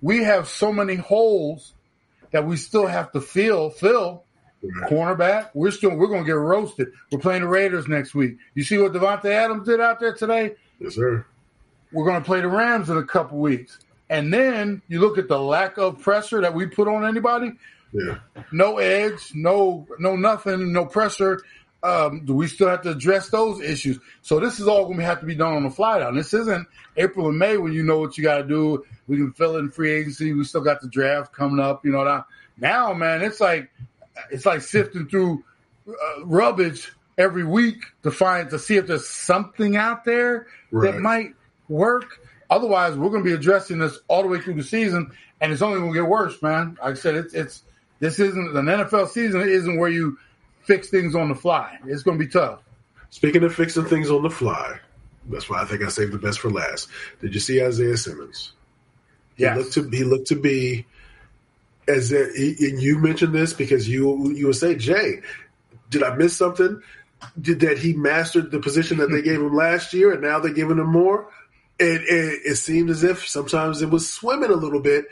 We 0.00 0.22
have 0.22 0.48
so 0.48 0.72
many 0.72 0.94
holes 0.94 1.74
that 2.32 2.46
we 2.46 2.56
still 2.56 2.86
have 2.86 3.12
to 3.12 3.20
fill. 3.20 3.70
Fill 3.70 4.24
cornerback. 4.88 5.50
We're 5.54 5.70
still 5.70 5.96
we're 5.96 6.08
going 6.08 6.22
to 6.22 6.26
get 6.26 6.32
roasted. 6.32 6.88
We're 7.10 7.18
playing 7.18 7.42
the 7.42 7.48
Raiders 7.48 7.88
next 7.88 8.14
week. 8.14 8.36
You 8.54 8.62
see 8.62 8.78
what 8.78 8.92
Davante 8.92 9.26
Adams 9.26 9.66
did 9.66 9.80
out 9.80 10.00
there 10.00 10.14
today? 10.14 10.54
Yes, 10.78 10.94
sir. 10.94 11.24
We're 11.92 12.04
going 12.04 12.20
to 12.20 12.24
play 12.24 12.40
the 12.40 12.48
Rams 12.48 12.90
in 12.90 12.96
a 12.96 13.04
couple 13.04 13.38
weeks. 13.38 13.78
And 14.08 14.32
then 14.32 14.82
you 14.88 15.00
look 15.00 15.18
at 15.18 15.28
the 15.28 15.40
lack 15.40 15.78
of 15.78 16.00
pressure 16.00 16.40
that 16.40 16.54
we 16.54 16.66
put 16.66 16.88
on 16.88 17.06
anybody. 17.06 17.52
Yeah. 17.92 18.18
No 18.52 18.78
edge, 18.78 19.32
no 19.34 19.86
no 19.98 20.14
nothing, 20.16 20.72
no 20.72 20.86
pressure. 20.86 21.42
Um, 21.82 22.26
do 22.26 22.34
we 22.34 22.46
still 22.46 22.68
have 22.68 22.82
to 22.82 22.90
address 22.90 23.30
those 23.30 23.60
issues? 23.60 23.98
So 24.20 24.38
this 24.38 24.60
is 24.60 24.68
all 24.68 24.84
going 24.84 24.98
to 24.98 25.04
have 25.04 25.20
to 25.20 25.26
be 25.26 25.34
done 25.34 25.54
on 25.54 25.62
the 25.62 25.70
fly 25.70 25.98
down. 25.98 26.14
This 26.14 26.34
isn't 26.34 26.68
April 26.96 27.28
and 27.28 27.38
May 27.38 27.56
when 27.56 27.72
you 27.72 27.82
know 27.82 27.98
what 27.98 28.18
you 28.18 28.24
got 28.24 28.38
to 28.38 28.44
do. 28.44 28.84
We 29.08 29.16
can 29.16 29.32
fill 29.32 29.56
in 29.56 29.70
free 29.70 29.92
agency. 29.92 30.32
We 30.34 30.44
still 30.44 30.60
got 30.60 30.82
the 30.82 30.88
draft 30.88 31.32
coming 31.32 31.58
up. 31.58 31.84
You 31.84 31.92
know 31.92 32.04
that 32.04 32.26
now, 32.58 32.92
man. 32.92 33.22
It's 33.22 33.40
like 33.40 33.70
it's 34.30 34.44
like 34.44 34.60
sifting 34.60 35.08
through 35.08 35.42
uh, 35.88 36.24
rubbish 36.24 36.92
every 37.16 37.44
week 37.44 37.84
to 38.02 38.10
find 38.10 38.50
to 38.50 38.58
see 38.58 38.76
if 38.76 38.86
there's 38.86 39.08
something 39.08 39.76
out 39.76 40.04
there 40.04 40.46
right. 40.70 40.92
that 40.92 41.00
might 41.00 41.34
work. 41.68 42.20
Otherwise, 42.50 42.96
we're 42.96 43.10
going 43.10 43.22
to 43.22 43.28
be 43.28 43.34
addressing 43.34 43.78
this 43.78 43.98
all 44.08 44.22
the 44.22 44.28
way 44.28 44.40
through 44.40 44.54
the 44.54 44.62
season, 44.62 45.10
and 45.40 45.52
it's 45.52 45.62
only 45.62 45.78
going 45.78 45.92
to 45.92 46.00
get 46.00 46.08
worse, 46.08 46.40
man. 46.42 46.76
Like 46.82 46.92
I 46.92 46.94
said, 46.94 47.14
it's 47.14 47.32
it's 47.32 47.62
this 48.00 48.18
isn't 48.18 48.56
an 48.56 48.66
NFL 48.66 49.08
season. 49.08 49.40
It 49.40 49.48
isn't 49.48 49.78
where 49.78 49.90
you 49.90 50.18
fix 50.62 50.88
things 50.88 51.14
on 51.14 51.28
the 51.28 51.34
fly. 51.34 51.78
It's 51.86 52.02
going 52.02 52.18
to 52.18 52.24
be 52.24 52.30
tough. 52.30 52.60
Speaking 53.10 53.42
of 53.42 53.54
fixing 53.54 53.84
things 53.86 54.10
on 54.10 54.22
the 54.22 54.30
fly, 54.30 54.78
that's 55.28 55.50
why 55.50 55.60
I 55.60 55.64
think 55.64 55.82
I 55.82 55.88
saved 55.88 56.12
the 56.12 56.18
best 56.18 56.40
for 56.40 56.50
last. 56.50 56.88
Did 57.20 57.34
you 57.34 57.40
see 57.40 57.62
Isaiah 57.62 57.96
Simmons? 57.96 58.52
Yeah, 59.36 59.54
he 59.54 59.60
looked 59.60 59.72
to 59.74 59.88
he 59.88 60.04
looked 60.04 60.28
to 60.28 60.36
be 60.36 60.86
as 61.88 62.12
a, 62.12 62.30
he, 62.36 62.54
and 62.60 62.80
you 62.80 62.98
mentioned 62.98 63.34
this 63.34 63.52
because 63.52 63.88
you 63.88 64.30
you 64.32 64.46
would 64.46 64.56
say 64.56 64.76
Jay, 64.76 65.22
did 65.88 66.02
I 66.02 66.14
miss 66.14 66.36
something? 66.36 66.82
Did 67.40 67.60
that 67.60 67.78
he 67.78 67.94
mastered 67.94 68.50
the 68.50 68.60
position 68.60 68.98
that 68.98 69.10
they 69.10 69.22
gave 69.22 69.40
him 69.40 69.54
last 69.54 69.92
year, 69.92 70.12
and 70.12 70.22
now 70.22 70.38
they're 70.38 70.52
giving 70.52 70.78
him 70.78 70.92
more? 70.92 71.28
it, 71.80 72.02
it, 72.02 72.40
it 72.44 72.54
seemed 72.56 72.90
as 72.90 73.02
if 73.02 73.26
sometimes 73.26 73.80
it 73.80 73.90
was 73.90 74.12
swimming 74.12 74.50
a 74.50 74.54
little 74.54 74.80
bit 74.80 75.06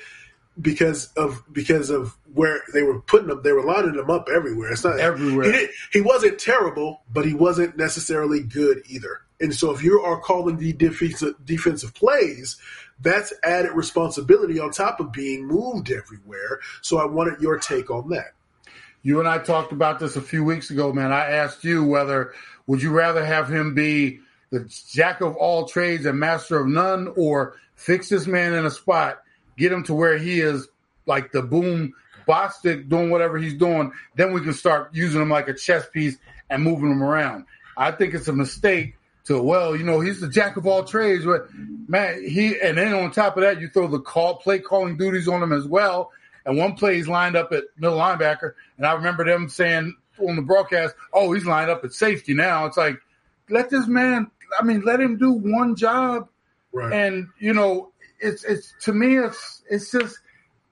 because 0.61 1.12
of 1.14 1.42
because 1.53 1.90
of 1.90 2.16
where 2.33 2.62
they 2.73 2.83
were 2.83 3.01
putting 3.01 3.29
them. 3.29 3.42
They 3.42 3.53
were 3.53 3.64
lining 3.64 3.94
them 3.94 4.11
up 4.11 4.29
everywhere. 4.35 4.73
It's 4.73 4.85
not 4.85 4.99
everywhere. 4.99 5.53
He, 5.53 5.68
he 5.92 6.01
wasn't 6.01 6.38
terrible, 6.38 7.03
but 7.12 7.25
he 7.25 7.35
wasn't 7.35 7.77
necessarily 7.77 8.42
good 8.42 8.83
either. 8.88 9.23
And 9.40 9.55
so, 9.55 9.71
if 9.73 9.83
you 9.83 10.01
are 10.01 10.21
calling 10.21 10.57
the 10.57 10.73
defensive 10.73 11.35
defensive 11.44 11.94
plays, 11.94 12.57
that's 13.01 13.33
added 13.44 13.73
responsibility 13.73 14.59
on 14.59 14.71
top 14.71 14.99
of 15.01 15.12
being 15.12 15.47
moved 15.47 15.90
everywhere. 15.90 16.61
So, 16.83 16.99
I 16.99 17.07
wanted 17.07 17.40
your 17.40 17.59
take 17.59 17.90
on 17.90 18.11
that. 18.11 18.33
You 19.03 19.21
and 19.21 19.29
I 19.29 19.38
talked 19.38 19.73
about 19.73 20.01
this 20.01 20.16
a 20.16 20.21
few 20.21 20.42
weeks 20.44 20.71
ago, 20.71 20.92
man. 20.92 21.12
I 21.12 21.31
asked 21.31 21.62
you 21.62 21.85
whether 21.85 22.33
would 22.66 22.83
you 22.83 22.90
rather 22.90 23.25
have 23.25 23.49
him 23.49 23.75
be 23.75 24.21
the 24.51 24.64
jack 24.90 25.21
of 25.21 25.37
all 25.37 25.66
trades 25.66 26.05
and 26.05 26.18
master 26.18 26.59
of 26.59 26.66
none, 26.66 27.12
or 27.16 27.57
fix 27.75 28.09
this 28.09 28.27
man 28.27 28.55
in 28.55 28.64
a 28.66 28.71
spot, 28.71 29.23
get 29.59 29.73
him 29.73 29.83
to 29.85 29.94
where 29.94 30.16
he 30.16 30.40
is 30.40 30.68
like 31.07 31.33
the 31.33 31.42
boom 31.42 31.92
Bostic 32.27 32.88
doing 32.88 33.11
whatever 33.11 33.38
he's 33.38 33.55
doing, 33.55 33.90
then 34.14 34.33
we 34.33 34.40
can 34.42 34.53
start 34.53 34.90
using 34.92 35.21
him 35.21 35.31
like 35.31 35.49
a 35.49 35.55
chess 35.55 35.88
piece 35.88 36.16
and 36.51 36.62
moving 36.62 36.90
him 36.90 37.03
around. 37.03 37.47
I 37.77 37.90
think 37.90 38.14
it's 38.14 38.29
a 38.29 38.33
mistake 38.33 38.97
to 39.25 39.42
well, 39.42 39.77
you 39.77 39.85
know, 39.85 40.01
he's 40.01 40.21
the 40.21 40.29
jack 40.29 40.57
of 40.57 40.66
all 40.66 40.85
trades, 40.85 41.25
but 41.25 41.49
man, 41.88 42.23
he 42.27 42.59
and 42.61 42.77
then 42.77 42.94
on 42.94 43.11
top 43.11 43.37
of 43.37 43.42
that, 43.42 43.61
you 43.61 43.68
throw 43.68 43.87
the 43.87 44.01
call 44.01 44.37
play 44.37 44.59
calling 44.59 44.97
duties 44.97 45.29
on 45.29 45.42
him 45.42 45.53
as 45.53 45.66
well. 45.66 46.12
And 46.44 46.57
one 46.57 46.75
play 46.75 46.97
he's 46.97 47.09
lined 47.09 47.37
up 47.37 47.53
at 47.53 47.64
middle 47.77 47.99
linebacker, 47.99 48.53
and 48.77 48.87
I 48.87 48.92
remember 48.92 49.25
them 49.25 49.49
saying 49.49 49.94
on 50.18 50.37
the 50.37 50.42
broadcast, 50.42 50.94
"Oh, 51.12 51.33
he's 51.33 51.44
lined 51.44 51.71
up 51.71 51.85
at 51.85 51.92
safety 51.92 52.33
now." 52.33 52.64
It's 52.64 52.79
like, 52.79 52.99
let 53.51 53.68
this 53.68 53.87
man 53.87 54.31
I 54.59 54.64
mean, 54.64 54.83
let 54.83 55.01
him 55.01 55.16
do 55.16 55.33
one 55.33 55.77
job, 55.77 56.29
right. 56.73 56.92
and 56.92 57.29
you 57.38 57.53
know, 57.53 57.92
it's 58.20 58.44
it's 58.44 58.74
to 58.83 58.92
me, 58.92 59.18
it's 59.18 59.62
it's 59.68 59.90
just 59.90 60.18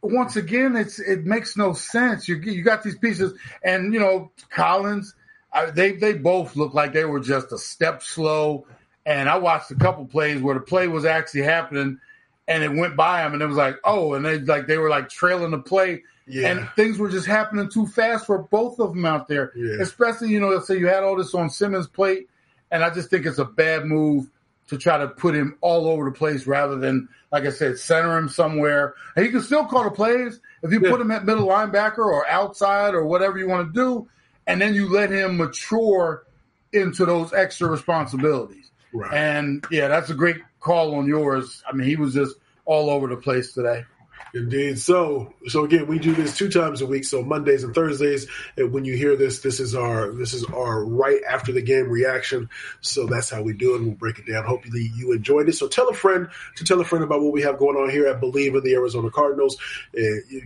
once 0.02 0.36
again, 0.36 0.76
it's 0.76 0.98
it 0.98 1.24
makes 1.24 1.56
no 1.56 1.72
sense. 1.72 2.28
You 2.28 2.36
you 2.36 2.62
got 2.62 2.82
these 2.82 2.98
pieces, 2.98 3.38
and 3.62 3.92
you 3.92 4.00
know, 4.00 4.30
Collins, 4.50 5.14
I, 5.52 5.66
they 5.66 5.92
they 5.92 6.14
both 6.14 6.56
look 6.56 6.74
like 6.74 6.92
they 6.92 7.04
were 7.04 7.20
just 7.20 7.52
a 7.52 7.58
step 7.58 8.02
slow. 8.02 8.66
And 9.04 9.28
I 9.28 9.38
watched 9.38 9.70
a 9.70 9.76
couple 9.76 10.04
plays 10.04 10.42
where 10.42 10.54
the 10.56 10.60
play 10.60 10.88
was 10.88 11.04
actually 11.04 11.42
happening, 11.42 12.00
and 12.48 12.64
it 12.64 12.72
went 12.72 12.96
by 12.96 13.22
them, 13.22 13.34
and 13.34 13.42
it 13.42 13.46
was 13.46 13.56
like, 13.56 13.76
oh, 13.84 14.14
and 14.14 14.24
they 14.24 14.40
like 14.40 14.66
they 14.66 14.78
were 14.78 14.90
like 14.90 15.08
trailing 15.08 15.52
the 15.52 15.58
play. 15.58 16.02
Yeah. 16.26 16.48
And 16.48 16.68
things 16.74 16.98
were 16.98 17.08
just 17.08 17.26
happening 17.26 17.70
too 17.70 17.86
fast 17.86 18.26
for 18.26 18.38
both 18.38 18.80
of 18.80 18.94
them 18.94 19.06
out 19.06 19.28
there. 19.28 19.52
Yeah. 19.54 19.80
Especially, 19.80 20.30
you 20.30 20.40
know, 20.40 20.48
let's 20.48 20.66
say 20.66 20.76
you 20.76 20.88
had 20.88 21.04
all 21.04 21.16
this 21.16 21.34
on 21.36 21.50
Simmons' 21.50 21.86
plate, 21.86 22.28
and 22.72 22.82
I 22.82 22.90
just 22.90 23.10
think 23.10 23.26
it's 23.26 23.38
a 23.38 23.44
bad 23.44 23.84
move 23.84 24.28
to 24.68 24.78
try 24.78 24.98
to 24.98 25.08
put 25.08 25.34
him 25.34 25.56
all 25.60 25.88
over 25.88 26.04
the 26.04 26.16
place 26.16 26.46
rather 26.46 26.76
than, 26.76 27.08
like 27.30 27.44
I 27.44 27.50
said, 27.50 27.78
center 27.78 28.16
him 28.18 28.28
somewhere. 28.28 28.94
And 29.14 29.24
he 29.24 29.30
can 29.30 29.42
still 29.42 29.64
call 29.64 29.84
the 29.84 29.90
plays 29.90 30.40
if 30.62 30.72
you 30.72 30.80
yeah. 30.82 30.90
put 30.90 31.00
him 31.00 31.10
at 31.10 31.24
middle 31.24 31.46
linebacker 31.46 31.98
or 31.98 32.28
outside 32.28 32.94
or 32.94 33.06
whatever 33.06 33.38
you 33.38 33.48
want 33.48 33.72
to 33.72 33.80
do, 33.80 34.08
and 34.46 34.60
then 34.60 34.74
you 34.74 34.88
let 34.90 35.10
him 35.10 35.36
mature 35.36 36.24
into 36.72 37.06
those 37.06 37.32
extra 37.32 37.68
responsibilities. 37.68 38.70
Right. 38.92 39.12
And 39.12 39.64
yeah, 39.70 39.88
that's 39.88 40.10
a 40.10 40.14
great 40.14 40.36
call 40.60 40.94
on 40.96 41.06
yours. 41.06 41.62
I 41.68 41.74
mean, 41.74 41.86
he 41.86 41.96
was 41.96 42.14
just 42.14 42.36
all 42.64 42.90
over 42.90 43.06
the 43.06 43.16
place 43.16 43.52
today. 43.52 43.84
Indeed. 44.34 44.78
So, 44.78 45.32
so 45.46 45.64
again, 45.64 45.86
we 45.86 45.98
do 45.98 46.12
this 46.12 46.36
two 46.36 46.50
times 46.50 46.82
a 46.82 46.86
week. 46.86 47.04
So 47.04 47.22
Mondays 47.22 47.64
and 47.64 47.74
Thursdays. 47.74 48.26
And 48.56 48.72
when 48.72 48.84
you 48.84 48.94
hear 48.94 49.16
this, 49.16 49.40
this 49.40 49.60
is 49.60 49.74
our 49.74 50.10
this 50.12 50.34
is 50.34 50.44
our 50.44 50.84
right 50.84 51.20
after 51.28 51.52
the 51.52 51.62
game 51.62 51.88
reaction. 51.88 52.50
So 52.80 53.06
that's 53.06 53.30
how 53.30 53.42
we 53.42 53.52
do 53.52 53.76
it. 53.76 53.82
We'll 53.82 53.92
break 53.92 54.18
it 54.18 54.26
down. 54.26 54.44
Hopefully 54.44 54.90
you 54.94 55.12
enjoyed 55.12 55.48
it. 55.48 55.54
So 55.54 55.68
tell 55.68 55.88
a 55.88 55.94
friend 55.94 56.28
to 56.56 56.64
tell 56.64 56.80
a 56.80 56.84
friend 56.84 57.04
about 57.04 57.22
what 57.22 57.32
we 57.32 57.42
have 57.42 57.58
going 57.58 57.76
on 57.76 57.88
here 57.88 58.08
at 58.08 58.20
Bleav 58.20 58.56
in 58.56 58.62
the 58.62 58.74
Arizona 58.74 59.10
Cardinals. 59.10 59.56
Uh, 59.96 60.40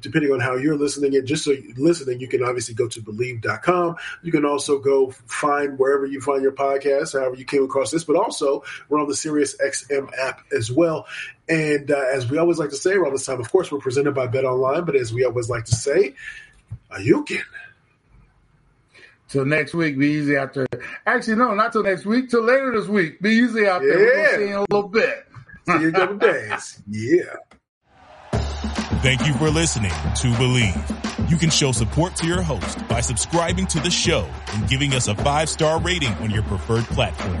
depending 0.00 0.32
on 0.32 0.40
how 0.40 0.56
you're 0.56 0.76
listening 0.76 1.16
and 1.16 1.26
just 1.26 1.44
so 1.44 1.54
listening, 1.76 2.20
you 2.20 2.28
can 2.28 2.42
obviously 2.42 2.74
go 2.74 2.88
to 2.88 3.00
bleav.com. 3.00 3.96
You 4.22 4.32
can 4.32 4.44
also 4.44 4.78
go 4.78 5.10
find 5.26 5.78
wherever 5.78 6.06
you 6.06 6.20
find 6.20 6.42
your 6.42 6.52
podcast, 6.52 7.18
however 7.18 7.36
you 7.36 7.44
came 7.44 7.64
across 7.64 7.90
this, 7.90 8.04
but 8.04 8.16
also 8.16 8.62
we're 8.88 9.00
on 9.00 9.08
the 9.08 9.16
Sirius 9.16 9.56
XM 9.56 10.10
app 10.18 10.40
as 10.52 10.70
well. 10.70 11.06
And 11.48 11.90
uh, 11.90 12.04
as 12.12 12.28
we 12.28 12.38
always 12.38 12.58
like 12.58 12.70
to 12.70 12.76
say 12.76 12.94
around 12.94 13.12
this 13.12 13.24
time, 13.24 13.40
of 13.40 13.50
course, 13.50 13.70
we're 13.70 13.78
presented 13.78 14.14
by 14.14 14.26
BetOnline, 14.26 14.84
but 14.84 14.96
as 14.96 15.12
we 15.12 15.24
always 15.24 15.48
like 15.48 15.64
to 15.66 15.74
say, 15.74 16.14
you 17.00 17.24
can. 17.24 17.42
Till 19.28 19.44
next 19.44 19.74
week, 19.74 19.98
be 19.98 20.06
easy 20.08 20.36
after. 20.36 20.66
Actually, 21.06 21.36
no, 21.36 21.54
not 21.54 21.72
till 21.72 21.82
next 21.82 22.06
week. 22.06 22.30
Till 22.30 22.42
later 22.42 22.78
this 22.78 22.88
week. 22.88 23.20
Be 23.20 23.30
easy 23.30 23.66
out 23.66 23.82
there. 23.82 23.98
Yeah. 23.98 24.16
We'll 24.16 24.36
see 24.36 24.40
you 24.40 24.46
in 24.46 24.52
a 24.54 24.60
little 24.70 24.88
bit. 24.88 25.26
see 25.66 25.72
you 25.72 25.88
in 25.88 25.94
a 25.94 25.98
couple 25.98 26.16
days. 26.16 26.82
Yeah. 26.88 27.36
Thank 29.02 29.26
you 29.26 29.34
for 29.34 29.50
listening 29.50 29.90
to 29.90 30.28
Bleav. 30.32 31.30
You 31.30 31.36
can 31.36 31.50
show 31.50 31.70
support 31.70 32.16
to 32.16 32.26
your 32.26 32.42
host 32.42 32.86
by 32.88 33.00
subscribing 33.00 33.66
to 33.68 33.80
the 33.80 33.90
show 33.90 34.28
and 34.52 34.68
giving 34.68 34.94
us 34.94 35.06
a 35.06 35.14
five 35.16 35.48
star 35.48 35.80
rating 35.80 36.12
on 36.14 36.30
your 36.30 36.42
preferred 36.44 36.84
platform. 36.86 37.40